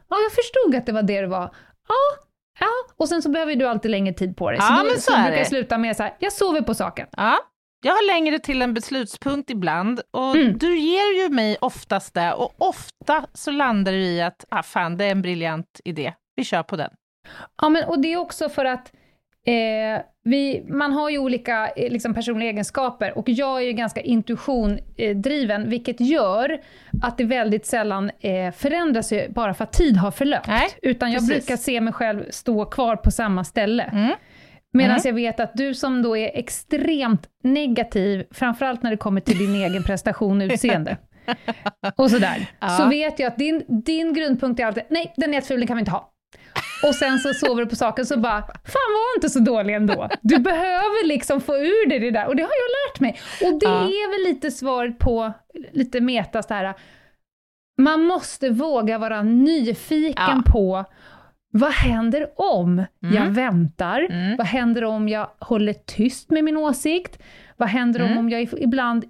Ja, 0.10 0.18
jag 0.24 0.32
förstod 0.32 0.76
att 0.76 0.86
det 0.86 0.92
var 0.92 1.04
det 1.04 1.22
det 1.22 1.28
var. 1.28 1.56
Ja, 1.88 2.24
ja. 2.60 2.68
Och 2.98 3.10
sen 3.10 3.22
så 3.22 3.30
behöver 3.30 3.56
du 3.56 3.68
alltid 3.68 3.92
längre 3.92 4.14
tid 4.14 4.38
på 4.38 4.50
dig. 4.52 4.60
Ja, 4.62 4.78
då, 4.84 4.90
men 4.90 5.02
så 5.02 5.12
är 5.14 5.18
brukar 5.18 5.32
det. 5.32 5.38
jag 5.38 5.48
sluta 5.48 5.78
med 5.78 5.96
så 5.98 6.04
här, 6.04 6.16
jag 6.20 6.34
sover 6.34 6.62
på 6.62 6.74
saken. 6.74 7.08
ja. 7.18 7.40
Jag 7.86 7.94
har 7.94 8.08
längre 8.08 8.40
till 8.40 8.62
en 8.62 8.74
beslutspunkt 8.74 9.50
ibland 9.50 10.02
och 10.12 10.36
Mm. 10.36 10.58
du 10.58 10.78
ger 10.78 11.24
ju 11.24 11.30
mig 11.30 11.58
oftast 11.62 12.14
det 12.14 12.34
och 12.34 12.54
ofta 12.58 13.26
så 13.34 13.52
landar 13.52 13.92
det 13.92 13.98
i 13.98 14.22
att 14.22 14.46
ah, 14.50 14.64
fan, 14.64 14.98
det 14.98 15.06
är 15.06 15.12
en 15.12 15.22
briljant 15.22 15.82
idé. 15.86 16.14
Vi 16.36 16.44
kör 16.44 16.64
på 16.64 16.76
den. 16.76 16.90
Ja, 17.62 17.70
men, 17.70 17.84
och 17.84 18.00
det 18.02 18.14
är 18.14 18.18
också 18.18 18.50
för 18.50 18.66
att 18.66 18.92
eh, 19.48 20.02
vi, 20.26 20.64
man 20.68 20.92
har 20.94 21.10
ju 21.10 21.18
olika 21.18 21.68
eh, 21.76 21.92
liksom, 21.92 22.14
personliga 22.14 22.50
egenskaper 22.50 23.18
och 23.18 23.30
jag 23.30 23.58
är 23.62 23.66
ju 23.66 23.72
ganska 23.74 24.02
intuitiondriven, 24.02 25.70
vilket 25.70 26.00
gör 26.02 26.60
att 27.02 27.18
det 27.18 27.24
väldigt 27.24 27.66
sällan 27.66 28.12
eh, 28.20 28.52
förändras 28.52 29.14
bara 29.30 29.54
för 29.54 29.64
att 29.64 29.74
tid 29.74 29.98
har 29.98 30.12
förlöpt. 30.12 30.48
Nej, 30.48 30.68
Utan 30.82 31.12
jag 31.12 31.22
precis. 31.22 31.46
brukar 31.48 31.58
se 31.58 31.82
mig 31.82 31.94
själv 31.94 32.24
stå 32.30 32.66
kvar 32.66 32.96
på 32.96 33.12
samma 33.12 33.44
ställe. 33.44 33.84
Mm. 33.84 34.12
Medan 34.76 34.92
Mm. 34.92 35.02
jag 35.06 35.14
vet 35.14 35.40
att 35.40 35.52
du 35.54 35.74
som 35.74 36.02
då 36.02 36.18
är 36.18 36.32
extremt 36.38 37.28
negativ, 37.44 38.26
framförallt 38.32 38.84
när 38.84 38.92
det 38.92 38.98
kommer 38.98 39.22
till 39.22 39.38
din 39.38 39.56
egen 39.56 39.84
prestation 39.84 40.42
och 40.42 40.46
utseende, 40.54 40.98
och 41.96 42.12
sådär, 42.12 42.48
Ja. 42.60 42.68
så 42.70 42.88
vet 42.90 43.20
jag 43.20 43.28
att 43.28 43.38
din, 43.38 43.64
din 43.86 44.14
grundpunkt 44.14 44.60
är 44.60 44.66
alltid, 44.66 44.84
nej, 44.90 45.14
den 45.18 45.32
den 45.32 45.68
kan 45.68 45.78
vi 45.78 45.80
inte 45.80 45.92
ha. 45.92 46.13
Och 46.88 46.96
sen 46.96 47.20
så 47.20 47.34
sover 47.34 47.64
du 47.64 47.70
på 47.70 47.76
saken 47.76 48.06
så 48.06 48.18
bara, 48.18 48.42
fan 48.42 48.92
var 48.94 49.18
inte 49.18 49.30
så 49.30 49.40
dålig 49.40 49.76
ändå. 49.76 50.10
Du 50.22 50.38
behöver 50.38 51.08
liksom 51.08 51.42
få 51.42 51.58
ur 51.58 51.90
dig 51.90 52.00
det 52.00 52.12
där, 52.12 52.28
och 52.28 52.36
det 52.36 52.42
har 52.44 52.50
jag 52.50 52.92
lärt 52.92 53.00
mig. 53.00 53.20
Och 53.54 53.60
det 53.60 53.66
Ja. 53.66 53.84
är 53.84 54.12
väl 54.12 54.34
lite 54.34 54.52
svaret 54.52 55.00
på, 55.00 55.34
lite 55.72 56.02
metas 56.02 56.48
det 56.48 56.54
här, 56.54 56.74
man 57.82 58.04
måste 58.04 58.50
våga 58.50 58.98
vara 58.98 59.22
nyfiken 59.24 60.14
Ja. 60.46 60.52
på 60.52 60.86
vad 61.56 61.72
händer 61.72 62.30
om 62.36 62.86
jag 63.00 63.16
Mm. 63.16 63.34
väntar? 63.34 64.00
Mm. 64.10 64.38
Vad 64.38 64.48
händer 64.48 64.84
om 64.84 65.10
jag 65.10 65.30
håller 65.40 65.74
tyst 65.74 66.30
med 66.30 66.44
min 66.44 66.58
åsikt? 66.58 67.22
Vad 67.58 67.70
händer 67.70 68.00
om, 68.02 68.06
Mm. 68.08 68.18
om 68.18 68.30
jag 68.30 68.42
ibland 68.58 69.06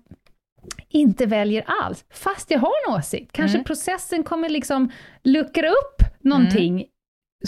inte 0.89 1.25
väljer 1.25 1.63
alls, 1.83 2.05
fast 2.13 2.51
jag 2.51 2.59
har 2.59 2.71
en 2.87 2.93
åsikt? 2.95 3.31
Kanske 3.31 3.57
Mm. 3.57 3.65
processen 3.65 4.23
kommer 4.23 4.49
liksom 4.49 4.91
luckra 5.23 5.69
upp 5.69 6.01
någonting. 6.21 6.85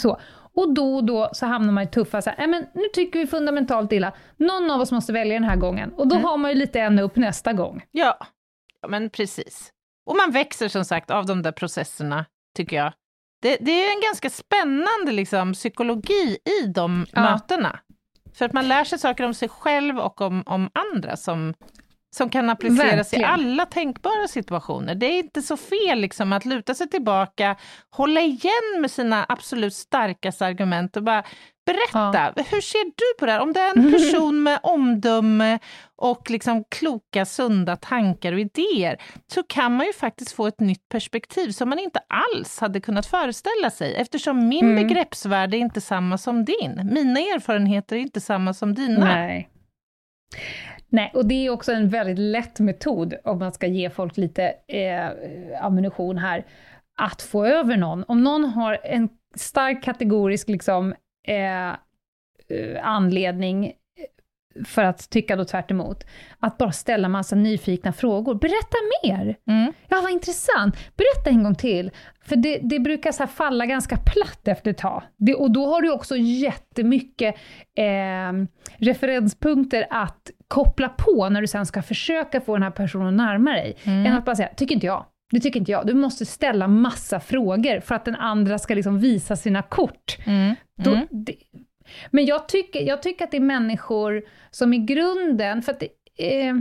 Så. 0.00 0.20
Och 0.54 0.74
då 0.74 0.94
och 0.96 1.04
då 1.04 1.30
så 1.32 1.46
hamnar 1.46 1.72
man 1.72 1.84
i 1.84 1.86
tuffa, 1.86 2.22
så 2.22 2.30
här, 2.30 2.36
"Nej, 2.38 2.46
men 2.46 2.66
nu 2.74 2.82
tycker 2.94 3.18
vi 3.18 3.26
fundamentalt 3.26 3.92
illa, 3.92 4.12
någon 4.36 4.70
av 4.70 4.80
oss 4.80 4.92
måste 4.92 5.12
välja 5.12 5.34
den 5.34 5.44
här 5.44 5.56
gången. 5.56 5.92
Och 5.92 6.08
då 6.08 6.14
Mm. 6.16 6.26
har 6.28 6.36
man 6.36 6.50
ju 6.50 6.56
lite 6.56 6.80
ända 6.80 7.02
upp 7.02 7.16
nästa 7.16 7.52
gång. 7.52 7.82
Ja. 7.90 8.18
ja, 8.82 8.88
men 8.88 9.10
precis. 9.10 9.70
Och 10.06 10.16
man 10.16 10.30
växer 10.30 10.68
som 10.68 10.84
sagt 10.84 11.10
av 11.10 11.26
de 11.26 11.42
där 11.42 11.52
processerna, 11.52 12.24
tycker 12.56 12.76
jag. 12.76 12.92
Det, 13.42 13.56
det 13.60 13.70
är 13.70 13.94
en 13.96 14.00
ganska 14.00 14.30
spännande 14.30 15.12
liksom, 15.12 15.52
psykologi 15.52 16.38
i 16.62 16.66
de 16.66 17.06
Ja. 17.12 17.20
mötena. 17.20 17.78
För 18.34 18.44
att 18.44 18.52
man 18.52 18.68
lär 18.68 18.84
sig 18.84 18.98
saker 18.98 19.24
om 19.24 19.34
sig 19.34 19.48
själv 19.48 19.98
och 19.98 20.20
om, 20.20 20.42
om 20.46 20.70
andra 20.94 21.16
som, 21.16 21.54
som 22.16 22.30
kan 22.30 22.50
appliceras 22.50 23.12
i 23.12 23.16
Verkligen. 23.16 23.30
alla 23.30 23.66
tänkbara 23.66 24.28
situationer. 24.28 24.94
Det 24.94 25.06
är 25.06 25.18
inte 25.18 25.42
så 25.42 25.56
fel 25.56 25.98
liksom, 25.98 26.32
att 26.32 26.44
luta 26.44 26.74
sig 26.74 26.88
tillbaka, 26.88 27.56
hålla 27.90 28.20
igen 28.20 28.80
med 28.80 28.90
sina 28.90 29.26
absolut 29.28 29.74
starkaste 29.74 30.46
argument 30.46 30.96
och 30.96 31.02
bara 31.02 31.22
berätta, 31.66 32.32
hur 32.50 32.60
ser 32.60 32.84
du 32.84 33.18
på 33.18 33.26
det 33.26 33.32
här? 33.32 33.40
Om 33.40 33.52
det 33.52 33.60
är 33.60 33.76
en 33.78 33.92
person 33.92 34.42
med 34.42 34.60
omdöme 34.62 35.58
och 35.96 36.30
liksom 36.30 36.64
kloka, 36.70 37.24
sunda 37.24 37.76
tankar 37.76 38.32
och 38.32 38.40
idéer, 38.40 38.96
så 39.32 39.42
kan 39.42 39.72
man 39.76 39.86
ju 39.86 39.92
faktiskt 39.92 40.32
få 40.32 40.46
ett 40.46 40.60
nytt 40.60 40.88
perspektiv 40.88 41.50
som 41.50 41.68
man 41.68 41.78
inte 41.78 42.00
alls 42.08 42.58
hade 42.60 42.80
kunnat 42.80 43.06
föreställa 43.06 43.70
sig, 43.70 43.94
eftersom 43.94 44.48
min 44.48 44.64
Mm. 44.70 44.76
begreppsvärld 44.88 45.54
är 45.54 45.58
inte 45.58 45.80
samma 45.80 46.18
som 46.18 46.44
din. 46.44 46.80
Mina 46.92 47.20
erfarenheter 47.20 47.96
är 47.96 48.00
inte 48.00 48.20
samma 48.20 48.54
som 48.54 48.74
dina. 48.74 49.04
Nej. 49.04 49.48
Nej, 50.88 51.10
och 51.14 51.26
det 51.26 51.46
är 51.46 51.50
också 51.50 51.72
en 51.72 51.88
väldigt 51.88 52.18
lätt 52.18 52.60
metod, 52.60 53.14
om 53.24 53.38
man 53.38 53.52
ska 53.52 53.66
ge 53.66 53.90
folk 53.90 54.16
lite 54.16 54.54
eh, 54.68 55.08
ammunition 55.64 56.18
här, 56.18 56.44
att 56.96 57.22
få 57.22 57.44
över 57.44 57.76
någon. 57.76 58.04
Om 58.08 58.24
någon 58.24 58.44
har 58.44 58.78
en 58.84 59.08
stark 59.34 59.82
kategorisk 59.82 60.48
liksom, 60.48 60.94
eh, 61.28 61.68
eh, 61.68 61.74
anledning, 62.82 63.72
för 64.64 64.82
att 64.82 65.10
tycka 65.10 65.36
då 65.36 65.44
tvärt 65.44 65.70
emot, 65.70 66.04
att 66.38 66.58
bara 66.58 66.72
ställa 66.72 67.08
massa 67.08 67.36
nyfikna 67.36 67.92
frågor. 67.92 68.34
Berätta 68.34 68.76
mer! 69.02 69.36
Mm. 69.46 69.72
Ja, 69.88 70.00
vad 70.02 70.10
intressant. 70.10 70.76
Berätta 70.96 71.30
en 71.30 71.42
gång 71.42 71.54
till. 71.54 71.90
För 72.22 72.36
det, 72.36 72.58
det 72.62 72.78
brukar 72.78 73.12
så 73.12 73.22
här 73.22 73.26
falla 73.26 73.66
ganska 73.66 73.96
platt 73.96 74.48
efter 74.48 74.70
ett 74.70 74.78
tag. 74.78 75.02
Det, 75.16 75.34
och 75.34 75.50
då 75.50 75.66
har 75.66 75.82
du 75.82 75.90
också 75.90 76.16
jättemycket 76.16 77.34
eh, 77.76 78.32
referenspunkter 78.78 79.86
att 79.90 80.30
koppla 80.48 80.88
på 80.88 81.28
när 81.28 81.40
du 81.40 81.46
sen 81.46 81.66
ska 81.66 81.82
försöka 81.82 82.40
få 82.40 82.54
den 82.54 82.62
här 82.62 82.70
personen 82.70 83.16
närmare 83.16 83.54
dig. 83.56 83.76
Mm. 83.84 84.06
Än 84.06 84.12
att 84.12 84.24
bara 84.24 84.36
säga, 84.36 84.48
tycker 84.56 84.74
inte 84.74 84.86
jag. 84.86 85.04
Det 85.32 85.40
tycker 85.40 85.60
inte 85.60 85.72
jag. 85.72 85.86
Du 85.86 85.94
måste 85.94 86.26
ställa 86.26 86.68
massa 86.68 87.20
frågor 87.20 87.80
för 87.80 87.94
att 87.94 88.04
den 88.04 88.14
andra 88.16 88.58
ska 88.58 88.74
liksom 88.74 88.98
visa 89.00 89.36
sina 89.36 89.62
kort. 89.62 90.16
Mm. 90.26 90.54
Då, 90.82 90.90
Mm. 90.90 91.06
det, 91.10 91.34
men 92.10 92.26
jag 92.26 92.48
tycker, 92.48 92.80
jag 92.82 93.02
tycker 93.02 93.24
att 93.24 93.30
det 93.30 93.36
är 93.36 93.40
människor 93.40 94.22
som 94.50 94.74
i 94.74 94.78
grunden, 94.78 95.62
för 95.62 95.72
att 95.72 95.80
det, 95.80 95.88
eh, 96.46 96.54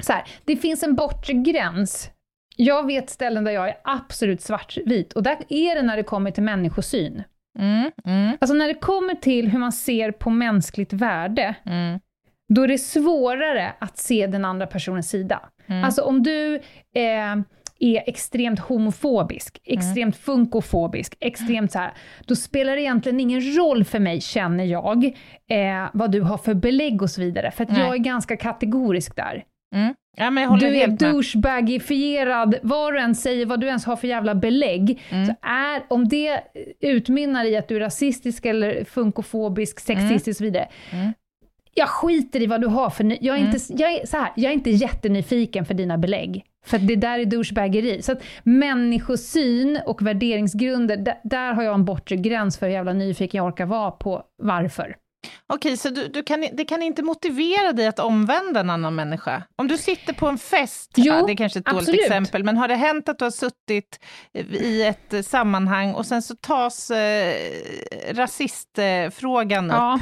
så 0.00 0.12
här, 0.12 0.22
det 0.44 0.56
finns 0.56 0.82
en 0.82 0.94
bortre 0.94 1.32
gräns. 1.34 2.10
Jag 2.56 2.86
vet 2.86 3.10
ställen 3.10 3.44
där 3.44 3.52
jag 3.52 3.68
är 3.68 3.76
absolut 3.84 4.40
svartvit, 4.40 5.12
och 5.12 5.22
där 5.22 5.36
är 5.48 5.74
det 5.74 5.82
när 5.82 5.96
det 5.96 6.02
kommer 6.02 6.30
till 6.30 6.42
människosyn. 6.42 7.22
Mm. 7.58 7.90
Mm. 8.04 8.36
Alltså 8.40 8.54
när 8.54 8.68
det 8.68 8.74
kommer 8.74 9.14
till 9.14 9.48
hur 9.48 9.58
man 9.58 9.72
ser 9.72 10.12
på 10.12 10.30
mänskligt 10.30 10.92
värde, 10.92 11.54
Mm. 11.66 12.00
Då 12.54 12.62
är 12.62 12.68
det 12.68 12.78
svårare 12.78 13.72
att 13.78 13.98
se 13.98 14.26
den 14.26 14.44
andra 14.44 14.66
personens 14.66 15.10
sida. 15.10 15.40
Mm. 15.66 15.84
Alltså 15.84 16.02
om 16.02 16.22
du 16.22 16.54
eh, 16.94 17.36
är 17.82 18.08
extremt 18.08 18.58
homofobisk, 18.60 19.58
extremt 19.64 20.16
funkofobisk, 20.16 21.16
extremt 21.20 21.72
så 21.72 21.78
här, 21.78 21.92
då 22.26 22.36
spelar 22.36 22.76
det 22.76 22.82
egentligen 22.82 23.20
ingen 23.20 23.56
roll 23.56 23.84
för 23.84 23.98
mig, 23.98 24.20
känner 24.20 24.64
jag, 24.64 25.04
eh, 25.50 25.88
vad 25.92 26.10
du 26.12 26.20
har 26.20 26.38
för 26.38 26.54
belägg 26.54 27.02
och 27.02 27.10
så 27.10 27.20
vidare, 27.20 27.50
för 27.50 27.64
att 27.64 27.70
Nej. 27.70 27.80
jag 27.80 27.94
är 27.94 27.98
ganska 27.98 28.36
kategorisk 28.36 29.16
där. 29.16 29.44
Mm. 29.74 29.94
Ja, 30.16 30.56
Du 30.60 30.76
är 30.76 30.88
douchebagifierad, 30.88 32.54
vad 32.62 32.94
du 32.94 32.98
än 33.00 33.14
säger, 33.14 33.46
vad 33.46 33.60
du 33.60 33.66
ens 33.66 33.84
har 33.84 33.96
för 33.96 34.08
jävla 34.08 34.34
belägg, 34.34 35.02
Mm. 35.10 35.26
så 35.26 35.34
är, 35.42 35.82
om 35.88 36.08
det 36.08 36.40
utmynnar 36.80 37.44
i 37.44 37.56
att 37.56 37.68
du 37.68 37.76
är 37.76 37.80
rasistisk 37.80 38.46
eller 38.46 38.84
funkofobisk, 38.84 39.80
sexistisk 39.80 40.28
och 40.28 40.36
så 40.36 40.44
vidare, 40.44 40.68
Mm. 40.92 41.12
Jag 41.74 41.88
skiter 41.88 42.42
i 42.42 42.46
vad 42.46 42.60
du 42.60 42.66
har 42.66 42.90
för... 42.90 43.24
Jag 43.24 43.36
är, 43.36 43.40
inte, 43.40 43.58
jag, 43.68 43.92
är, 43.92 44.06
så 44.06 44.16
här, 44.16 44.32
jag 44.36 44.50
är 44.50 44.54
inte 44.54 44.70
jättenyfiken 44.70 45.64
för 45.64 45.74
dina 45.74 45.98
belägg. 45.98 46.44
För 46.66 46.78
det 46.78 46.96
där 46.96 47.18
är 47.18 47.24
douchebaggeri. 47.24 48.02
Så 48.02 48.12
att 48.12 48.22
människosyn 48.42 49.80
och 49.86 50.02
värderingsgrunder, 50.02 50.96
där, 50.96 51.14
där 51.24 51.52
har 51.52 51.62
jag 51.62 51.74
en 51.74 51.84
bortre 51.84 52.16
gräns 52.16 52.58
för 52.58 52.66
hur 52.66 52.72
jävla 52.72 52.92
nyfiken 52.92 53.38
jag 53.38 53.46
orkar 53.46 53.66
vara 53.66 53.90
på 53.90 54.22
varför. 54.42 54.96
Okej, 55.46 55.76
så 55.76 55.88
du, 55.88 56.08
du 56.08 56.22
kan, 56.22 56.46
det 56.52 56.64
kan 56.64 56.82
inte 56.82 57.02
motivera 57.02 57.72
dig 57.72 57.86
att 57.86 57.98
omvända 57.98 58.60
en 58.60 58.70
annan 58.70 58.94
människa? 58.94 59.42
Om 59.56 59.68
du 59.68 59.78
sitter 59.78 60.12
på 60.12 60.26
en 60.26 60.38
fest, 60.38 60.92
Jo, 60.96 61.14
ja, 61.14 61.26
det 61.26 61.32
är 61.32 61.36
kanske 61.36 61.58
ett 61.58 61.64
dåligt 61.64 61.80
absolut. 61.80 62.00
exempel, 62.00 62.44
men 62.44 62.56
har 62.56 62.68
det 62.68 62.74
hänt 62.74 63.08
att 63.08 63.18
du 63.18 63.24
har 63.24 63.30
suttit 63.30 64.00
i 64.50 64.82
ett 64.82 65.14
eh, 65.14 65.22
sammanhang 65.22 65.94
och 65.94 66.06
sen 66.06 66.22
så 66.22 66.34
tas 66.34 66.90
eh, 66.90 67.34
rasistfrågan 68.12 69.70
upp? 69.70 70.00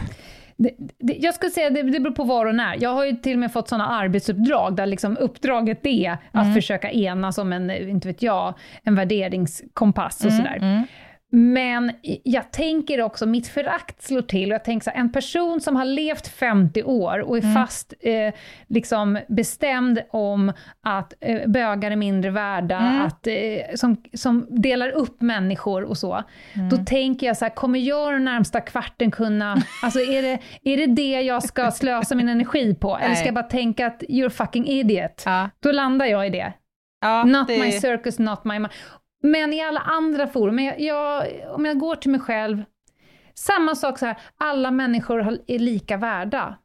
Det, 0.59 0.71
det, 0.99 1.13
jag 1.13 1.35
skulle 1.35 1.51
säga 1.51 1.71
det, 1.71 1.83
det 1.83 2.01
beror 2.01 2.15
på 2.15 2.25
var 2.25 2.47
och 2.47 2.55
när. 2.55 2.77
Jag 2.81 2.91
har 2.91 3.05
ju 3.05 3.13
till 3.13 3.33
och 3.33 3.39
med 3.39 3.53
fått 3.53 3.69
sådana 3.69 3.89
arbetsuppdrag 3.89 4.77
där 4.77 4.87
liksom 4.87 5.17
uppdraget 5.17 5.87
är 5.87 6.19
att 6.33 6.55
försöka 6.55 6.91
enas 6.91 7.39
om 7.39 7.53
en, 7.53 7.71
inte 7.71 8.09
vet 8.09 8.23
jag, 8.23 8.55
en 8.83 8.95
värderingskompass 8.95 10.25
och 10.25 10.33
sådär. 10.33 10.57
Mm. 10.57 10.83
Men 11.31 11.93
jag 12.25 12.51
tänker 12.53 13.03
också, 13.03 13.27
mitt 13.27 13.49
förakt 13.49 14.03
slår 14.03 14.23
till 14.23 14.51
och 14.51 14.55
jag 14.55 14.65
tänker 14.65 14.85
så 14.85 14.91
här, 14.91 15.01
en 15.01 15.13
person 15.13 15.61
som 15.61 15.77
har 15.77 15.85
levt 15.85 16.29
50 16.29 16.83
år 16.83 17.19
och 17.19 17.37
är 17.39 17.43
Mm. 17.43 17.55
fast 17.55 17.95
eh, 18.01 18.35
liksom 18.67 19.19
bestämd 19.29 20.01
om 20.11 20.53
att 20.81 21.13
eh, 21.21 21.49
bögar 21.49 21.91
är 21.91 21.97
mindre 21.97 22.31
värda, 22.31 22.79
Mm. 22.79 23.01
att, 23.07 23.27
eh, 23.27 23.35
som, 23.75 24.03
som 24.15 24.47
delar 24.51 24.89
upp 24.91 25.21
människor 25.21 25.83
och 25.85 25.99
så. 25.99 26.23
Mm. 26.55 26.69
Då 26.69 26.77
tänker 26.77 27.27
jag 27.27 27.37
så 27.37 27.45
här, 27.45 27.55
kommer 27.55 27.79
jag 27.79 28.13
den 28.13 28.25
närmsta 28.25 28.61
kvarten 28.61 29.11
kunna, 29.11 29.57
alltså 29.83 29.99
är 30.01 30.23
det, 30.23 30.39
är 30.63 30.77
det 30.77 30.87
det 30.87 31.21
jag 31.21 31.43
ska 31.43 31.71
slösa 31.71 32.15
min 32.15 32.29
energi 32.29 32.75
på? 32.75 32.99
Eller 32.99 33.15
ska 33.15 33.25
jag 33.27 33.35
bara 33.35 33.43
tänka 33.43 33.87
att 33.87 34.03
you're 34.03 34.29
fucking 34.29 34.67
idiot? 34.67 35.23
Ja, 35.27 35.51
Då 35.61 35.73
landar 35.73 36.07
jag 36.07 36.27
i 36.27 36.31
det. 36.31 36.53
ja, 37.01 37.25
Not 37.25 37.49
det, 37.49 37.59
my 37.59 37.73
circus, 37.73 38.19
not 38.19 38.45
my... 38.45 38.59
Men 39.23 39.53
i 39.53 39.63
alla 39.63 39.81
andra 39.81 40.27
forum, 40.27 40.59
jag, 40.59 40.81
jag, 40.81 41.27
om 41.55 41.65
jag 41.65 41.79
går 41.79 41.95
till 41.97 42.11
mig 42.11 42.21
själv, 42.21 42.65
samma 43.35 43.75
sak 43.75 43.99
så 43.99 44.07
här, 44.07 44.19
alla 44.37 44.71
människor 44.71 45.39
är 45.47 45.59
lika 45.59 45.97
värda. 45.97 46.59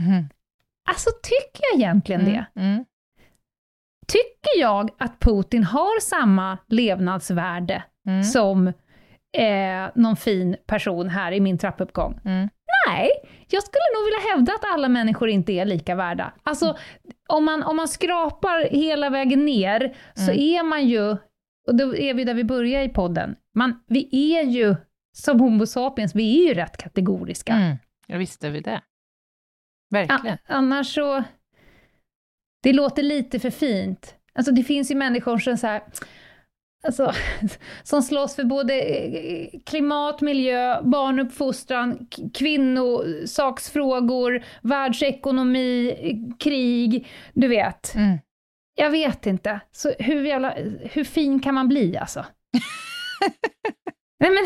Mm. 0.00 0.24
Alltså, 0.90 1.10
tycker 1.22 1.62
jag 1.72 1.80
egentligen 1.80 2.24
det? 2.24 2.46
Mm. 2.60 2.84
Tycker 4.06 4.60
jag 4.60 4.90
att 4.98 5.20
Putin 5.20 5.64
har 5.64 6.00
samma 6.00 6.58
levnadsvärde 6.68 7.82
Mm. 8.06 8.22
som 8.24 8.66
eh, 9.38 9.90
någon 9.94 10.16
fin 10.16 10.56
person 10.66 11.08
här 11.08 11.32
i 11.32 11.40
min 11.40 11.58
trappuppgång? 11.58 12.20
Mm. 12.24 12.48
Nej, 12.88 13.10
jag 13.48 13.62
skulle 13.62 13.82
nog 13.96 14.04
vilja 14.04 14.30
hävda 14.32 14.52
att 14.52 14.74
alla 14.74 14.88
människor 14.88 15.28
inte 15.28 15.52
är 15.52 15.64
lika 15.64 15.94
värda. 15.94 16.32
Alltså, 16.42 16.76
om 17.28 17.44
man, 17.44 17.62
om 17.62 17.76
man 17.76 17.88
skrapar 17.88 18.68
hela 18.70 19.10
vägen 19.10 19.44
ner, 19.44 19.96
så 20.14 20.30
Mm. 20.30 20.38
är 20.40 20.62
man 20.62 20.88
ju, 20.88 21.16
och 21.66 21.76
då 21.76 21.96
är 21.96 22.14
vi 22.14 22.24
där 22.24 22.34
vi 22.34 22.44
börjar 22.44 22.82
i 22.82 22.88
podden, 22.88 23.36
man, 23.54 23.82
vi 23.86 24.36
är 24.36 24.42
ju, 24.42 24.74
som 25.16 25.40
Homo 25.40 25.66
sapiens, 25.66 26.14
vi 26.14 26.44
är 26.44 26.48
ju 26.48 26.54
rätt 26.54 26.76
kategoriska. 26.76 27.52
Mm. 27.52 27.76
Jag 28.06 28.18
visste 28.18 28.50
vi 28.50 28.60
det. 28.60 28.80
Verkligen. 29.90 30.34
A- 30.34 30.38
annars 30.46 30.94
så, 30.94 31.22
det 32.62 32.72
låter 32.72 33.02
lite 33.02 33.40
för 33.40 33.50
fint. 33.50 34.14
Alltså 34.34 34.52
det 34.52 34.64
finns 34.64 34.90
ju 34.90 34.94
människor 34.94 35.38
som 35.38 35.56
så 35.56 35.66
här, 35.66 35.82
alltså, 36.84 37.12
som 37.82 38.02
slåss 38.02 38.36
för 38.36 38.44
både 38.44 38.80
eh, 38.82 39.48
klimat, 39.66 40.20
miljö, 40.20 40.82
barnuppfostran, 40.82 42.06
kvinnosaksfrågor, 42.34 44.44
världsekonomi, 44.62 45.94
krig, 46.38 47.08
du 47.34 47.48
vet. 47.48 47.94
Mm. 47.94 48.18
Jag 48.74 48.90
vet 48.90 49.26
inte. 49.26 49.60
Så 49.72 49.92
hur, 49.98 50.24
jävla, 50.24 50.54
hur 50.82 51.04
fin 51.04 51.40
kan 51.40 51.54
man 51.54 51.68
bli 51.68 51.96
alltså? 51.96 52.24
Nej 54.20 54.30
men, 54.30 54.44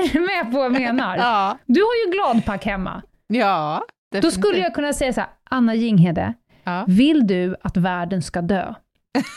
är 0.00 0.08
du 0.12 0.20
med 0.20 0.52
på 0.52 0.56
vad 0.56 0.64
jag 0.64 0.72
menar? 0.72 1.16
Ja, 1.16 1.58
Du 1.66 1.80
har 1.80 2.06
ju 2.06 2.12
gladpack 2.12 2.64
hemma. 2.64 3.02
ja 3.26 3.82
Då 4.12 4.16
definitivt. 4.20 4.40
skulle 4.44 4.58
jag 4.58 4.74
kunna 4.74 4.92
säga 4.92 5.12
så 5.12 5.20
här, 5.20 5.30
Anna 5.50 5.74
Jinghede, 5.74 6.34
Ja. 6.64 6.84
vill 6.88 7.26
du 7.26 7.56
att 7.62 7.76
världen 7.76 8.22
ska 8.22 8.42
dö? 8.42 8.74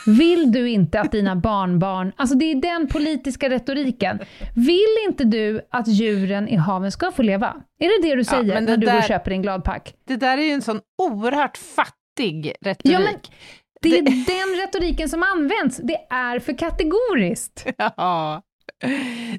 Vill 0.06 0.52
du 0.52 0.70
inte 0.70 1.02
att 1.02 1.12
dina 1.12 1.36
barnbarn... 1.36 2.12
Alltså 2.16 2.36
det 2.38 2.46
är 2.46 2.56
den 2.56 2.88
politiska 2.88 3.50
retoriken. 3.50 4.20
Vill 4.56 4.98
inte 5.08 5.24
du 5.24 5.62
att 5.72 5.88
djuren 5.88 6.48
i 6.48 6.56
haven 6.56 6.92
ska 6.92 7.12
få 7.12 7.22
leva? 7.22 7.56
Är 7.80 8.02
det 8.02 8.10
det 8.10 8.16
du 8.16 8.24
säger 8.24 8.54
men 8.54 8.66
det 8.66 8.72
när 8.72 8.78
du 8.78 8.86
går 8.86 8.94
där- 8.94 9.00
och 9.00 9.06
köper 9.08 9.32
din 9.32 9.42
gladpack? 9.42 9.94
Det 10.08 10.16
där 10.16 10.38
är 10.38 10.42
ju 10.42 10.52
en 10.52 10.62
sån 10.62 10.82
oerhört 10.98 11.58
fattig 11.58 12.54
retorik. 12.62 12.94
Ja, 12.94 13.00
men 13.00 13.16
det 13.82 13.98
är 13.98 14.02
den 14.26 14.62
retoriken 14.62 15.10
som 15.10 15.24
används. 15.24 15.78
Det 15.84 16.08
är 16.10 16.40
för 16.40 16.58
kategoriskt. 16.58 17.66
Ja. 17.98 18.42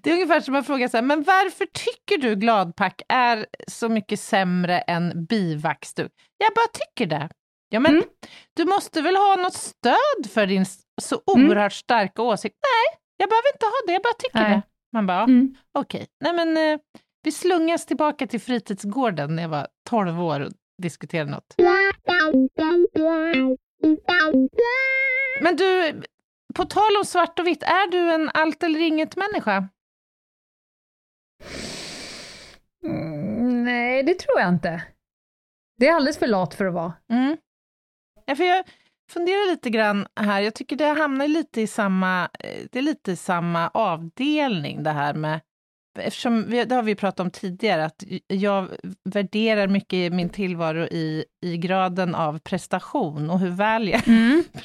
Det 0.02 0.10
är 0.10 0.14
ungefär 0.14 0.40
som 0.40 0.54
att 0.54 0.66
fråga 0.66 0.88
så 0.88 0.96
här, 0.96 1.02
men 1.04 1.22
varför 1.22 1.66
tycker 1.66 2.18
du 2.28 2.34
gladpack 2.36 3.02
är 3.08 3.46
så 3.68 3.88
mycket 3.88 4.20
sämre 4.20 4.78
än 4.80 5.24
bivaxduk? 5.26 6.12
Jag 6.38 6.54
bara 6.54 6.66
tycker 6.72 7.06
det. 7.06 7.28
Ja, 7.68 7.80
men 7.80 7.92
Mm. 7.92 8.04
du 8.56 8.64
måste 8.64 9.02
väl 9.02 9.16
ha 9.16 9.36
något 9.36 9.54
stöd 9.54 10.30
för 10.34 10.46
din 10.46 10.64
så 11.02 11.20
Mm. 11.36 11.48
oerhört 11.48 11.72
starka 11.72 12.22
åsikt? 12.22 12.56
Nej, 12.62 13.00
jag 13.16 13.28
behöver 13.28 13.48
inte 13.54 13.66
ha 13.66 13.72
det, 13.86 13.92
jag 13.92 14.02
bara 14.02 14.14
tycker 14.18 14.40
Nej. 14.40 14.50
det. 14.50 14.62
Man 14.92 15.06
bara, 15.06 15.22
Mm. 15.22 15.54
okej. 15.78 16.06
Nej, 16.24 16.32
men 16.32 16.56
eh, 16.56 16.78
vi 17.22 17.32
slungas 17.32 17.86
tillbaka 17.86 18.26
till 18.26 18.40
fritidsgården 18.40 19.36
när 19.36 19.42
jag 19.42 19.50
var 19.50 19.66
12 19.90 20.22
år 20.22 20.40
och 20.40 20.52
diskuterade 20.82 21.30
något. 21.30 21.54
Men 25.42 25.56
du, 25.56 26.02
på 26.54 26.64
tal 26.64 26.96
om 26.98 27.04
svart 27.04 27.38
och 27.38 27.46
vitt, 27.46 27.62
är 27.62 27.90
du 27.90 28.12
en 28.12 28.30
allt 28.34 28.62
eller 28.62 28.80
inget-människa? 28.80 29.68
Mm, 32.84 33.64
nej, 33.64 34.02
det 34.02 34.18
tror 34.18 34.40
jag 34.40 34.48
inte. 34.48 34.82
Det 35.78 35.88
är 35.88 35.94
alldeles 35.94 36.18
för 36.18 36.26
lat 36.26 36.54
för 36.54 36.64
att 36.64 36.74
vara. 36.74 36.92
Mm. 37.10 37.36
Ja, 38.24 38.36
för 38.36 38.44
jag 38.44 38.64
funderar 39.10 39.50
lite 39.50 39.70
grann 39.70 40.06
här, 40.16 40.40
jag 40.40 40.54
tycker 40.54 40.76
det 40.76 40.84
hamnar 40.84 41.28
lite 41.28 41.60
i 41.60 41.66
samma, 41.66 42.30
eh, 42.38 42.66
det 42.72 42.78
är 42.78 42.82
lite 42.82 43.12
i 43.12 43.16
samma 43.16 43.68
avdelning 43.68 44.82
det 44.82 44.90
här 44.90 45.14
med 45.14 45.40
Eftersom 46.00 46.50
vi, 46.50 46.64
det 46.64 46.74
har 46.74 46.82
vi 46.82 46.94
pratat 46.94 47.20
om 47.20 47.30
tidigare, 47.30 47.84
att 47.84 48.04
jag 48.28 48.68
värderar 49.04 49.68
mycket 49.68 50.12
min 50.12 50.28
tillvaro 50.28 50.84
i, 50.84 51.24
i 51.42 51.56
graden 51.56 52.14
av 52.14 52.38
prestation 52.38 53.30
och 53.30 53.40
hur 53.40 53.50
väl 53.50 53.88
jag 53.88 54.04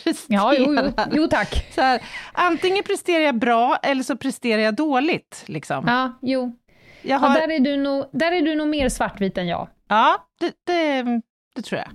presterar. 0.03 0.15
Ja, 0.27 0.53
jo, 0.57 0.75
jo, 0.75 1.03
jo 1.11 1.27
tack. 1.27 1.71
Så 1.75 1.81
här, 1.81 2.01
antingen 2.33 2.83
presterar 2.83 3.23
jag 3.23 3.39
bra 3.39 3.77
eller 3.83 4.03
så 4.03 4.17
presterar 4.17 4.61
jag 4.61 4.75
dåligt. 4.75 5.43
Liksom. 5.45 5.83
Ja, 5.87 6.19
jo. 6.21 6.55
Jag 7.01 7.19
har, 7.19 7.29
Ja, 7.29 7.47
där, 7.47 7.51
är 7.51 7.59
du 7.59 7.77
nog, 7.77 8.05
där 8.11 8.31
är 8.31 8.41
du 8.41 8.55
nog 8.55 8.67
mer 8.67 8.89
svartvit 8.89 9.37
än 9.37 9.47
jag. 9.47 9.67
Ja, 9.87 10.27
det, 10.39 10.53
det, 10.63 11.03
det 11.55 11.61
tror 11.61 11.81
jag. 11.81 11.89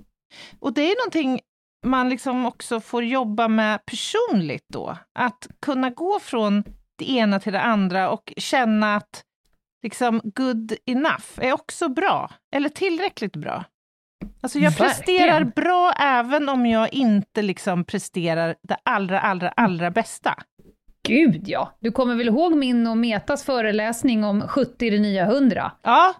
Och 0.59 0.73
det 0.73 0.81
är 0.81 0.95
någonting 1.01 1.39
man 1.85 2.09
liksom 2.09 2.45
också 2.45 2.79
får 2.79 3.03
jobba 3.03 3.47
med 3.47 3.85
personligt 3.85 4.65
då. 4.67 4.97
Att 5.19 5.47
kunna 5.61 5.89
gå 5.89 6.19
från 6.19 6.63
det 6.97 7.11
ena 7.11 7.39
till 7.39 7.53
det 7.53 7.61
andra 7.61 8.09
och 8.09 8.33
känna 8.37 8.95
att 8.95 9.23
liksom 9.83 10.21
good 10.23 10.73
enough 10.85 11.25
är 11.37 11.53
också 11.53 11.89
bra, 11.89 12.31
eller 12.55 12.69
tillräckligt 12.69 13.35
bra. 13.35 13.63
Alltså 14.41 14.59
jag 14.59 14.69
Verkligen. 14.71 14.89
presterar 14.91 15.43
bra 15.43 15.93
även 15.99 16.49
om 16.49 16.65
jag 16.65 16.93
inte 16.93 17.41
liksom 17.41 17.83
presterar 17.83 18.55
det 18.63 18.77
allra, 18.83 19.19
allra, 19.19 19.49
allra 19.49 19.91
bästa. 19.91 20.35
Gud 21.07 21.43
ja! 21.47 21.77
Du 21.79 21.91
kommer 21.91 22.15
väl 22.15 22.27
ihåg 22.27 22.55
min 22.55 22.87
och 22.87 22.97
Metas 22.97 23.43
föreläsning 23.45 24.23
om 24.23 24.41
70 24.47 24.87
är 24.87 24.91
det 24.91 24.99
nya 24.99 25.23
100? 25.25 25.71
Ja, 25.83 26.13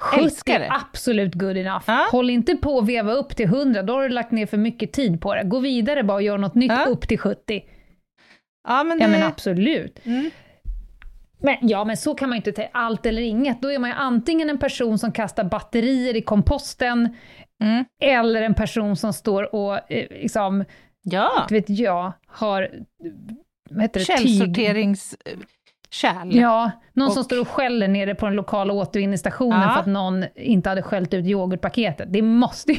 70 0.00 0.22
Älskar 0.24 0.58
det. 0.58 0.64
är 0.64 0.72
absolut 0.74 1.34
good 1.34 1.56
enough. 1.56 1.84
Ja. 1.86 2.08
Håll 2.12 2.30
inte 2.30 2.56
på 2.56 2.78
att 2.78 2.86
veva 2.86 3.12
upp 3.12 3.36
till 3.36 3.46
100, 3.46 3.82
då 3.82 3.92
har 3.92 4.02
du 4.02 4.08
lagt 4.08 4.30
ner 4.30 4.46
för 4.46 4.56
mycket 4.56 4.92
tid 4.92 5.20
på 5.20 5.34
det. 5.34 5.44
Gå 5.44 5.58
vidare 5.58 6.02
bara 6.02 6.14
och 6.14 6.22
gör 6.22 6.38
något 6.38 6.54
nytt 6.54 6.72
Ja. 6.72 6.84
upp 6.84 7.08
till 7.08 7.18
70. 7.18 7.62
ja 8.68 8.84
men 8.84 8.98
det... 8.98 9.04
Ja 9.04 9.08
men 9.10 9.22
absolut. 9.22 10.00
Mm. 10.06 10.30
Men, 11.38 11.56
ja, 11.60 11.84
men 11.84 11.96
så 11.96 12.14
kan 12.14 12.28
man 12.28 12.36
ju 12.36 12.38
inte 12.38 12.52
ta 12.52 12.62
allt 12.72 13.06
eller 13.06 13.22
inget. 13.22 13.62
Då 13.62 13.72
är 13.72 13.78
man 13.78 13.90
ju 13.90 13.96
antingen 13.96 14.50
en 14.50 14.58
person 14.58 14.98
som 14.98 15.12
kastar 15.12 15.44
batterier 15.44 16.16
i 16.16 16.22
komposten, 16.22 17.16
Mm. 17.62 17.84
eller 18.02 18.42
en 18.42 18.54
person 18.54 18.96
som 18.96 19.12
står 19.12 19.54
och 19.54 19.92
eh, 19.92 20.06
liksom, 20.10 20.64
Ja, 21.02 21.46
vet 21.50 21.70
jag, 21.70 22.12
har 22.26 22.70
vad 23.70 23.82
heter 23.82 24.00
det, 24.00 24.06
tyg. 24.06 24.16
källsorteringskärl. 24.18 26.36
Ja, 26.36 26.70
någon 26.92 27.10
som 27.10 27.20
Och- 27.20 27.24
står 27.24 27.40
och 27.40 27.48
skäller 27.48 27.88
nere 27.88 28.14
på 28.14 28.26
den 28.26 28.34
lokala 28.34 28.72
återvinningsstationen 28.72 29.60
Ja. 29.62 29.70
för 29.72 29.80
att 29.80 29.86
någon 29.86 30.24
inte 30.36 30.68
hade 30.68 30.82
skällt 30.82 31.14
ut 31.14 31.26
yoghurtpaketet. 31.26 32.12
Det 32.12 32.22
måste 32.22 32.72
ju 32.72 32.78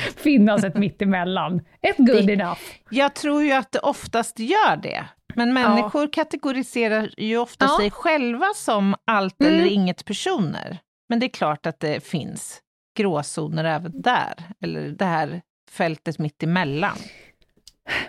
finnas 0.16 0.64
ett 0.64 0.76
mittemellan. 0.76 1.60
Ett 1.82 1.96
good 1.96 2.26
Det- 2.26 2.32
enough. 2.32 2.60
Jag 2.90 3.14
tror 3.14 3.42
ju 3.42 3.52
att 3.52 3.72
det 3.72 3.78
oftast 3.78 4.38
gör 4.38 4.76
det. 4.76 5.04
Men 5.34 5.52
människor 5.52 6.12
kategoriserar 6.12 7.14
ju 7.18 7.38
ofta 7.38 7.64
Ja. 7.64 7.76
sig 7.80 7.90
själva 7.90 8.46
som 8.56 8.94
allt 9.06 9.40
Mm. 9.40 9.54
eller 9.54 9.64
inget 9.66 10.04
personer. 10.04 10.78
Men 11.08 11.18
det 11.20 11.26
är 11.26 11.30
klart 11.30 11.66
att 11.66 11.80
det 11.80 12.04
finns 12.04 12.60
gråzoner 12.98 13.64
även 13.64 14.02
där, 14.02 14.34
eller 14.64 14.88
det 14.88 15.04
här 15.04 15.40
fältet 15.70 16.18
mitt 16.18 16.42
emellan. 16.42 16.96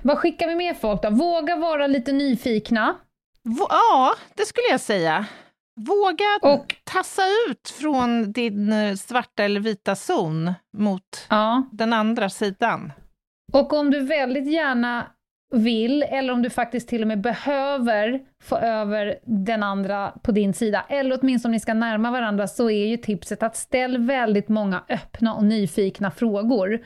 Vad 0.02 0.18
skickar 0.18 0.48
vi 0.48 0.56
med 0.56 0.78
folk 0.78 1.02
då? 1.02 1.10
Våga 1.10 1.56
vara 1.56 1.88
lite 1.88 2.12
nyfikna. 2.12 2.96
Ja, 3.70 4.14
det 4.36 4.46
skulle 4.46 4.68
jag 4.72 4.80
säga. 4.80 5.26
Våga 5.76 6.26
Och- 6.42 6.76
tassa 6.84 7.22
ut 7.50 7.70
från 7.70 8.32
din 8.32 8.72
eh, 8.74 8.96
svarta 8.96 9.44
eller 9.44 9.60
vita 9.60 9.96
zon 9.96 10.54
mot 10.78 11.28
Ja. 11.30 11.64
den 11.72 11.94
andra 11.94 12.30
sidan. 12.30 12.92
Och 13.54 13.74
om 13.74 13.92
du 13.92 14.00
väldigt 14.06 14.52
gärna 14.52 15.08
vill, 15.52 16.04
eller 16.04 16.34
om 16.34 16.42
du 16.42 16.50
faktiskt 16.50 16.90
till 16.90 17.02
och 17.02 17.08
med 17.08 17.22
behöver 17.22 18.20
få 18.44 18.58
över 18.58 19.16
den 19.26 19.64
andra 19.64 20.12
på 20.24 20.32
din 20.32 20.54
sida, 20.54 20.86
eller 20.90 21.20
åtminstone 21.22 21.50
om 21.50 21.54
ni 21.54 21.60
ska 21.60 21.74
närma 21.74 22.12
varandra, 22.12 22.48
så 22.48 22.70
är 22.70 22.88
ju 22.88 22.98
tipset 22.98 23.44
att 23.44 23.56
ställ 23.56 23.98
väldigt 23.98 24.50
många 24.50 24.84
öppna 24.90 25.34
och 25.34 25.44
nyfikna 25.44 26.12
frågor, 26.12 26.80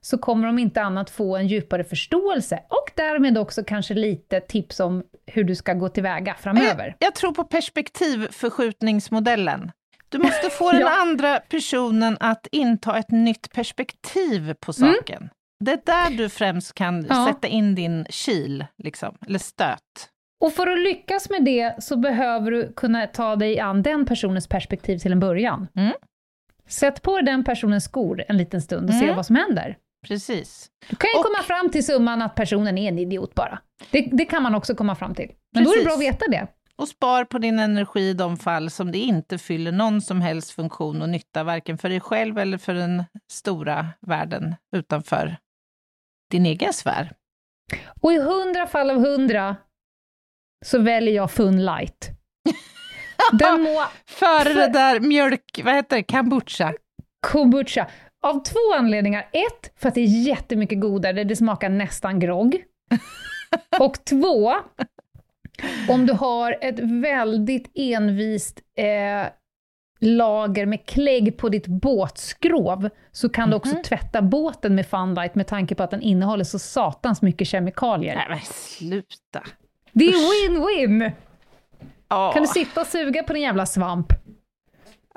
så 0.00 0.18
kommer 0.18 0.46
de 0.46 0.58
inte 0.58 0.82
annat 0.82 1.10
få 1.10 1.36
en 1.36 1.46
djupare 1.46 1.84
förståelse, 1.84 2.58
och 2.68 2.90
därmed 2.94 3.38
också 3.38 3.64
kanske 3.64 3.94
lite 3.94 4.40
tips 4.40 4.80
om 4.80 5.02
hur 5.26 5.44
du 5.44 5.54
ska 5.54 5.72
gå 5.72 5.88
tillväga 5.88 6.34
framöver. 6.40 6.86
Jag, 6.86 6.94
jag 7.06 7.14
tror 7.14 7.32
på 7.32 7.44
perspektivförskjutningsmodellen. 7.44 9.70
Du 10.08 10.18
måste 10.18 10.50
få 10.50 10.72
den 10.72 10.80
Ja. 10.86 11.00
andra 11.02 11.40
personen 11.40 12.16
att 12.20 12.46
inta 12.52 12.98
ett 12.98 13.10
nytt 13.10 13.52
perspektiv 13.52 14.54
på 14.60 14.72
saken. 14.72 15.28
Det 15.64 15.72
är 15.72 15.80
där 15.84 16.16
du 16.16 16.28
främst 16.28 16.74
kan. 16.74 17.06
Ja. 17.08 17.26
sätta 17.32 17.48
in 17.48 17.74
din 17.74 18.06
kil, 18.10 18.66
liksom, 18.82 19.18
eller 19.26 19.38
stöt. 19.38 19.80
Och 20.40 20.52
för 20.52 20.66
att 20.66 20.78
lyckas 20.78 21.30
med 21.30 21.44
det 21.44 21.82
så 21.84 21.96
behöver 21.96 22.50
du 22.50 22.72
kunna 22.76 23.06
ta 23.06 23.36
dig 23.36 23.60
an 23.60 23.82
den 23.82 24.06
personens 24.06 24.48
perspektiv 24.48 24.98
till 24.98 25.12
en 25.12 25.20
början. 25.20 25.68
Mm. 25.76 25.92
Sätt 26.68 27.02
på 27.02 27.20
den 27.20 27.44
personens 27.44 27.84
skor 27.84 28.24
en 28.28 28.36
liten 28.36 28.62
stund 28.62 28.88
och 28.88 28.94
se 28.94 29.04
Mm. 29.04 29.16
vad 29.16 29.26
som 29.26 29.36
händer. 29.36 29.76
Precis. 30.06 30.70
Du 30.90 30.96
kan 30.96 31.08
ju 31.14 31.18
Och- 31.18 31.24
komma 31.24 31.42
fram 31.42 31.70
till 31.70 31.86
summan 31.86 32.22
att 32.22 32.34
personen 32.34 32.78
är 32.78 32.88
en 32.88 32.98
idiot 32.98 33.34
bara. 33.34 33.58
Det, 33.90 34.08
det 34.12 34.24
kan 34.24 34.42
man 34.42 34.54
också 34.54 34.74
komma 34.74 34.94
fram 34.94 35.14
till. 35.14 35.30
Men 35.54 35.64
då 35.64 35.72
är 35.72 35.78
det 35.78 35.84
bra 35.84 35.92
att 35.92 35.98
Precis. 35.98 36.12
veta 36.14 36.30
det. 36.30 36.46
Och 36.76 36.88
spar 36.88 37.24
på 37.24 37.38
din 37.38 37.58
energi 37.58 38.00
i 38.08 38.14
de 38.14 38.36
fall 38.36 38.70
som 38.70 38.92
det 38.92 38.98
inte 38.98 39.38
fyller 39.38 39.72
någon 39.72 40.00
som 40.00 40.20
helst 40.20 40.50
funktion 40.50 41.02
och 41.02 41.08
nytta, 41.08 41.44
varken 41.44 41.78
för 41.78 41.88
dig 41.88 42.00
själv 42.00 42.38
eller 42.38 42.58
för 42.58 42.74
den 42.74 43.04
stora 43.32 43.88
världen 44.00 44.54
utanför 44.76 45.36
din 46.30 46.46
egen 46.46 46.72
sfär. 46.72 47.12
Och 48.00 48.12
i 48.12 48.18
hundra 48.18 48.66
fall 48.66 48.90
av 48.90 48.96
hundra 48.96 49.56
så 50.64 50.78
väljer 50.78 51.14
jag 51.14 51.30
Fun 51.30 51.64
Light. 51.64 52.10
Den 53.32 53.62
må 53.62 53.84
Före 54.06 54.52
det 54.52 54.68
där 54.68 55.00
mjölk, 55.00 55.60
vad 55.64 55.74
heter 55.74 55.96
det, 55.96 56.02
kombucha. 56.02 56.74
kombucha. 57.26 57.86
Av 58.22 58.42
två 58.44 58.74
anledningar. 58.78 59.28
Ett, 59.32 59.72
för 59.76 59.88
att 59.88 59.94
det 59.94 60.00
är 60.00 60.26
jättemycket 60.26 60.80
godare, 60.80 61.24
det 61.24 61.36
smakar 61.36 61.68
nästan 61.68 62.20
grogg. 62.20 62.64
Och 63.80 64.04
två, 64.04 64.54
om 65.88 66.06
du 66.06 66.12
har 66.12 66.58
ett 66.60 66.78
väldigt 66.78 67.70
envist 67.74 68.60
eh, 68.78 69.26
lager 70.06 70.66
med 70.66 70.86
klägg 70.86 71.36
på 71.36 71.48
ditt 71.48 71.66
båtskrov, 71.66 72.88
så 73.12 73.28
kan 73.28 73.50
du 73.50 73.56
också 73.56 73.74
Mhm. 73.74 73.82
tvätta 73.82 74.22
båten 74.22 74.74
med 74.74 74.86
Funlight 74.86 75.34
med 75.34 75.46
tanke 75.46 75.74
på 75.74 75.82
att 75.82 75.90
den 75.90 76.02
innehåller 76.02 76.44
så 76.44 76.58
satans 76.58 77.22
mycket 77.22 77.48
kemikalier. 77.48 78.14
Nej 78.14 78.26
men 78.28 78.38
sluta. 78.40 79.42
Det 79.92 80.04
är 80.04 80.12
win-win! 80.12 81.12
Ja. 82.08 82.32
Kan 82.32 82.42
du 82.42 82.48
sitta 82.48 82.80
och 82.80 82.86
suga 82.86 83.22
på 83.22 83.32
din 83.32 83.42
jävla 83.42 83.66
svamp? 83.66 84.06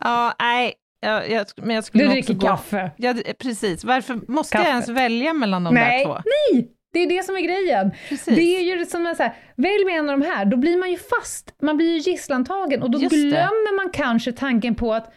Ja, 0.01 0.33
nej. 0.39 0.73
Jag, 1.01 1.29
jag, 1.31 1.45
men 1.55 1.75
jag 1.75 1.83
skulle 1.83 2.03
Du 2.03 2.09
dricker 2.09 2.39
kaffe. 2.39 2.91
Ja, 2.97 3.13
precis. 3.39 3.83
Varför 3.83 4.19
måste 4.31 4.51
Kaffe. 4.57 4.67
jag 4.67 4.71
ens 4.73 4.89
välja 4.89 5.33
mellan 5.33 5.63
de 5.63 5.73
Nej, 5.73 6.05
där 6.05 6.13
två? 6.13 6.21
nej! 6.53 6.67
Det 6.93 6.99
är 6.99 7.07
det 7.09 7.23
som 7.23 7.35
är 7.35 7.41
grejen. 7.41 7.91
Precis. 8.09 8.35
Det 8.35 8.41
är 8.57 8.61
ju 8.61 8.85
som 8.85 9.07
en 9.07 9.15
så 9.15 9.23
här, 9.23 9.33
välj 9.55 9.85
med 9.85 9.99
en 9.99 10.09
av 10.09 10.19
de 10.19 10.25
här, 10.25 10.45
då 10.45 10.57
blir 10.57 10.77
man 10.77 10.91
ju 10.91 10.97
fast, 10.97 11.55
man 11.61 11.77
blir 11.77 11.87
ju 11.93 12.11
gisslantagen 12.11 12.81
och 12.83 12.91
då 12.91 12.99
Just 12.99 13.11
det. 13.15 13.17
glömmer 13.17 13.75
man 13.75 13.89
kanske 13.93 14.31
tanken 14.31 14.75
på 14.75 14.93
att 14.93 15.13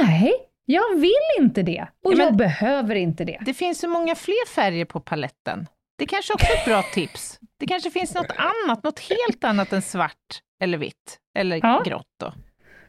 nej, 0.00 0.32
jag 0.64 0.94
vill 0.96 1.12
inte 1.40 1.62
det 1.62 1.86
och 2.04 2.12
Ja, 2.14 2.18
jag 2.24 2.36
behöver 2.36 2.94
inte 2.94 3.24
det. 3.24 3.38
Det 3.46 3.54
finns 3.54 3.80
så 3.80 3.88
många 3.88 4.14
fler 4.14 4.48
färger 4.48 4.84
på 4.84 5.00
paletten. 5.00 5.66
Det 5.98 6.06
kanske 6.06 6.34
också 6.34 6.46
är 6.46 6.56
ett 6.58 6.64
bra 6.64 6.82
tips. 6.94 7.38
Det 7.60 7.66
kanske 7.66 7.90
finns 7.90 8.14
något 8.14 8.32
annat, 8.36 8.84
något 8.84 8.98
helt 9.00 9.44
annat 9.44 9.72
än 9.72 9.82
svart 9.82 10.40
eller 10.62 10.78
vitt 10.78 11.18
eller 11.38 11.56
Ja. 11.62 11.82
grått. 11.86 12.06
Då. 12.20 12.32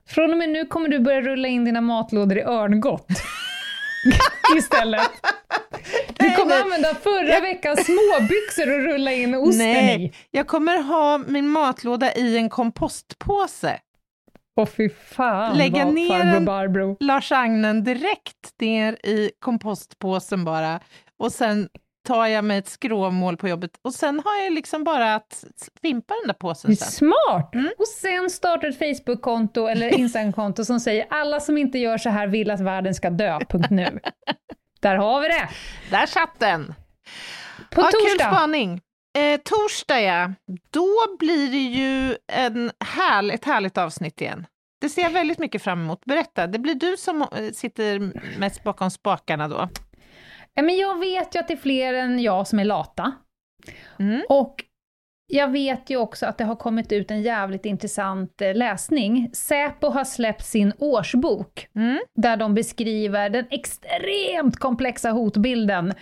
Från 0.08 0.32
och 0.32 0.38
med 0.38 0.50
nu 0.50 0.66
kommer 0.66 0.90
du 0.90 1.00
börja 1.00 1.22
rulla 1.22 1.48
in 1.48 1.66
dina 1.66 1.82
matlådor 1.82 2.38
i 2.38 2.42
örngott. 2.42 3.08
Istället. 4.58 5.02
Du 6.20 6.32
kommer 6.36 6.50
nej. 6.50 6.62
använda 6.62 6.96
förra 6.96 7.40
veckans 7.40 7.86
småbyxor 7.86 8.74
och 8.74 8.84
rulla 8.84 9.12
in 9.12 9.36
osten 9.36 9.62
i. 9.62 9.74
Nej, 9.74 10.14
jag 10.32 10.48
kommer 10.48 10.78
ha 10.84 11.18
min 11.18 11.48
matlåda 11.48 12.14
i 12.14 12.38
en 12.38 12.50
kompostpåse. 12.50 13.80
Åh 14.58 14.66
fy 14.66 14.90
fan 14.90 15.58
Lägga 15.58 15.86
vad 15.86 15.94
ner 15.94 16.24
farbror 16.24 16.40
Barbro. 16.40 16.98
Lars-Agnen 17.00 17.84
direkt 17.84 18.60
ner 18.62 18.94
i 19.06 19.32
kompostpåsen 19.40 20.46
bara. 20.46 20.80
Och 21.20 21.32
sen 21.32 21.70
tar 22.06 22.26
jag 22.26 22.44
mig 22.44 22.58
ett 22.58 22.68
skråmål 22.68 23.38
på 23.38 23.48
jobbet 23.48 23.72
och 23.82 23.94
sen 23.94 24.22
har 24.26 24.36
jag 24.36 24.54
liksom 24.54 24.84
bara 24.84 25.16
att 25.16 25.44
fimpa 25.82 26.14
den 26.14 26.28
där 26.28 26.34
påsen 26.34 26.76
sen. 26.76 26.92
smart! 26.92 27.56
Mm. 27.56 27.72
Och 27.78 27.88
sen 27.88 28.30
starta 28.30 28.68
ett 28.68 28.80
Facebook-konto 28.80 29.68
eller 29.68 29.88
Instagram-konto 30.00 30.66
som 30.66 30.80
säger 30.80 31.08
alla 31.10 31.40
som 31.40 31.58
inte 31.58 31.80
gör 31.80 31.98
så 31.98 32.10
här 32.10 32.28
vill 32.28 32.52
att 32.52 32.60
världen 32.60 32.96
ska 32.96 33.10
dö. 33.10 33.40
Punkt 33.50 33.70
nu. 33.70 34.00
Där 34.80 34.96
har 34.96 35.22
vi 35.22 35.28
det! 35.28 35.50
Där 35.90 36.06
satt 36.06 36.40
den! 36.40 36.74
På 37.72 37.82
ja, 37.82 37.90
Kul 37.92 38.12
torsdag. 38.12 38.36
spaning. 38.36 38.82
Eh, 39.18 39.40
torsdag 39.44 40.02
ja, 40.02 40.34
då 40.70 40.94
blir 41.20 41.52
det 41.52 41.58
ju 41.58 42.18
en 42.28 42.72
härl, 42.80 43.32
ett 43.32 43.46
härligt 43.46 43.78
avsnitt 43.78 44.22
igen. 44.22 44.48
Det 44.82 44.90
ser 44.90 45.02
jag 45.02 45.10
väldigt 45.10 45.40
mycket 45.40 45.62
fram 45.62 45.82
emot. 45.82 46.06
Berätta, 46.06 46.48
det 46.48 46.60
blir 46.60 46.76
du 46.76 46.98
som 46.98 47.22
eh, 47.22 47.28
sitter 47.54 48.12
mest 48.40 48.64
bakom 48.64 48.92
spakarna 48.92 49.48
då. 49.48 49.70
Men 50.62 50.78
jag 50.78 51.00
vet 51.00 51.36
ju 51.36 51.40
att 51.40 51.48
det 51.48 51.54
är 51.54 51.58
fler 51.58 51.94
än 51.94 52.20
jag 52.20 52.48
som 52.48 52.60
är 52.60 52.66
lata. 52.66 53.12
Mm. 54.00 54.22
Och 54.30 54.56
jag 55.28 55.52
vet 55.52 55.90
ju 55.90 55.98
också 55.98 56.26
att 56.26 56.38
det 56.38 56.44
har 56.44 56.56
kommit 56.56 56.92
ut 56.92 57.12
en 57.12 57.22
jävligt 57.22 57.66
intressant 57.66 58.42
eh, 58.42 58.56
läsning. 58.56 59.30
Säpo 59.34 59.88
har 59.88 60.04
släppt 60.04 60.46
sin 60.46 60.74
årsbok, 60.78 61.68
Mm. 61.76 62.00
där 62.16 62.38
de 62.38 62.54
beskriver 62.54 63.30
den 63.30 63.46
extremt 63.50 64.58
komplexa 64.58 65.12
hotbilden 65.12 65.94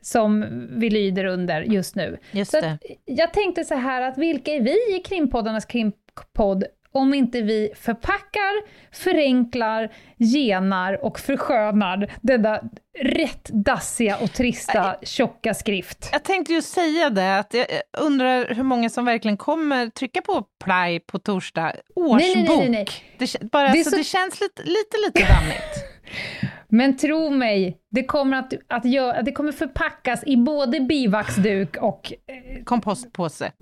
som 0.00 0.46
vi 0.80 0.90
lyder 0.90 1.24
under 1.24 1.62
just 1.62 1.96
nu. 1.96 2.18
Just 2.32 2.50
Så 2.50 2.76
jag 3.04 3.32
tänkte 3.32 3.64
så 3.64 3.74
här 3.74 4.02
att 4.02 4.18
vilka 4.18 4.50
är 4.50 4.60
vi 4.60 4.96
i 4.96 5.02
krimpoddarnas 5.04 5.64
krimpodd 5.64 6.64
om 6.92 7.14
inte 7.14 7.42
vi 7.42 7.72
förpackar, 7.76 8.62
förenklar, 8.92 9.92
genar 10.18 11.04
och 11.04 11.18
förskönar 11.20 12.12
denna 12.20 12.60
rätt 12.98 13.44
dassiga 13.48 14.16
och 14.18 14.32
trista 14.32 14.96
tjocka 15.02 15.54
skrift. 15.54 16.08
Jag 16.12 16.24
tänkte 16.24 16.52
ju 16.52 16.62
säga 16.62 17.10
det, 17.10 17.38
att 17.38 17.54
jag 17.54 17.66
undrar 17.98 18.54
hur 18.54 18.62
många 18.62 18.90
som 18.90 19.04
verkligen 19.04 19.36
kommer 19.36 19.86
trycka 19.90 20.22
på 20.22 20.44
play 20.64 21.00
på 21.00 21.18
torsdag. 21.18 21.72
Årsbok. 21.94 22.20
Nej, 22.36 22.44
nej, 22.48 22.58
nej, 22.58 22.68
nej. 22.70 22.86
Det, 23.18 23.50
bara, 23.52 23.68
Det 23.72 23.84
så... 23.84 23.90
så- 23.90 23.96
det 23.96 24.04
känns 24.04 24.40
lite, 24.40 24.62
lite, 24.62 24.96
lite 25.06 25.32
dammigt. 25.32 25.84
Men 26.68 26.96
tro 26.96 27.30
mig, 27.30 27.76
det 27.90 28.04
kommer, 28.04 28.36
att, 28.38 28.52
att 28.68 28.84
gö- 28.84 29.22
det 29.22 29.32
kommer 29.32 29.52
förpackas 29.52 30.22
i 30.26 30.36
både 30.36 30.80
bivaxduk 30.80 31.76
och 31.76 32.12
eh, 32.12 32.64
Kompostpåse. 32.64 33.52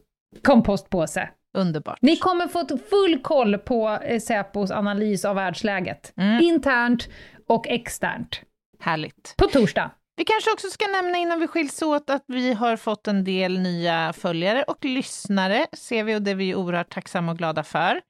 kompostpåse. 0.43 1.29
Underbart. 1.59 1.99
Ni 2.03 2.17
kommer 2.17 2.49
få 2.49 2.67
full 2.91 3.19
koll 3.23 3.59
på 3.59 3.89
eh, 4.03 4.21
Säpos 4.21 4.71
analys 4.71 5.25
av 5.25 5.37
världsläget. 5.37 6.13
Mm. 6.17 6.43
Internt 6.43 7.09
och 7.49 7.69
externt. 7.69 8.41
Härligt. 8.81 9.35
På 9.39 9.47
torsdag. 9.47 9.91
Vi 10.17 10.25
kanske 10.25 10.53
också 10.53 10.69
ska 10.71 10.87
nämna 10.87 11.19
innan 11.19 11.41
vi 11.41 11.47
skiljs 11.47 11.83
åt 11.83 12.11
att 12.11 12.25
vi 12.27 12.53
har 12.53 12.77
fått 12.77 13.09
en 13.09 13.25
del 13.25 13.59
nya 13.59 14.13
följare 14.13 14.63
och 14.63 14.85
lyssnare, 14.85 15.67
ser 15.73 16.05
vi, 16.05 16.15
och 16.17 16.23
det 16.23 16.31
är 16.31 16.35
vi 16.35 16.55
oerhört 16.55 16.95
tacksamma 16.95 17.33
och 17.33 17.39
glada 17.39 17.63
för. 17.63 18.01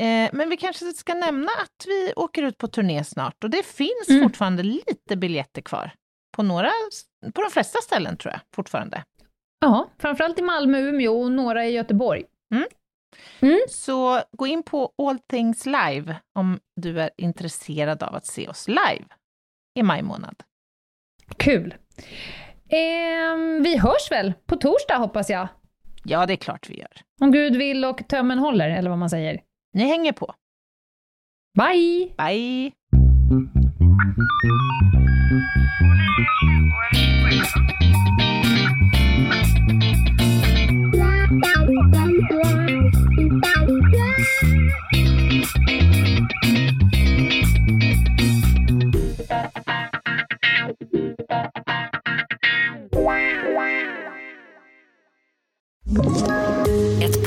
Eh, 0.00 0.30
men 0.32 0.48
vi 0.50 0.56
kanske 0.56 0.84
ska 0.92 1.14
nämna 1.14 1.48
att 1.62 1.86
vi 1.86 2.12
åker 2.16 2.42
ut 2.42 2.58
på 2.58 2.68
turné 2.68 3.04
snart 3.04 3.44
och 3.44 3.50
det 3.50 3.66
finns 3.66 4.08
Mm. 4.08 4.22
fortfarande 4.22 4.62
lite 4.62 5.16
biljetter 5.16 5.62
kvar. 5.62 5.92
På, 6.36 6.42
några, 6.42 6.70
på 7.34 7.42
de 7.42 7.50
flesta 7.50 7.78
ställen 7.82 8.16
tror 8.16 8.32
jag 8.32 8.40
fortfarande. 8.54 9.04
Ja, 9.60 9.90
framförallt 9.98 10.38
i 10.38 10.42
Malmö, 10.42 10.78
Umeå 10.78 11.20
och 11.22 11.32
några 11.32 11.66
i 11.66 11.70
Göteborg. 11.72 12.24
Så 13.68 14.22
gå 14.32 14.46
in 14.46 14.62
på 14.62 14.92
All 15.02 15.18
Things 15.18 15.66
Live 15.66 16.16
om 16.38 16.60
du 16.76 17.00
är 17.00 17.10
intresserad 17.16 18.02
av 18.02 18.14
att 18.14 18.26
se 18.26 18.48
oss 18.48 18.68
live 18.68 19.04
i 19.74 19.82
maj 19.82 20.02
månad. 20.02 20.42
Kul! 21.36 21.74
Ehm, 22.68 23.62
vi 23.62 23.78
hörs 23.78 24.10
väl 24.10 24.32
på 24.46 24.56
torsdag 24.56 24.96
hoppas 24.96 25.30
jag? 25.30 25.48
Ja, 26.04 26.26
det 26.26 26.32
är 26.32 26.36
klart 26.36 26.70
vi 26.70 26.78
gör. 26.78 27.00
Om 27.20 27.32
Gud 27.32 27.56
vill 27.56 27.84
och 27.84 28.08
tömmen 28.08 28.38
håller, 28.38 28.70
eller 28.70 28.90
vad 28.90 28.98
man 28.98 29.10
säger. 29.10 29.40
Ni 29.74 29.84
hänger 29.84 30.12
på. 30.12 30.34
Bye! 31.58 32.14
Bye! 32.18 32.72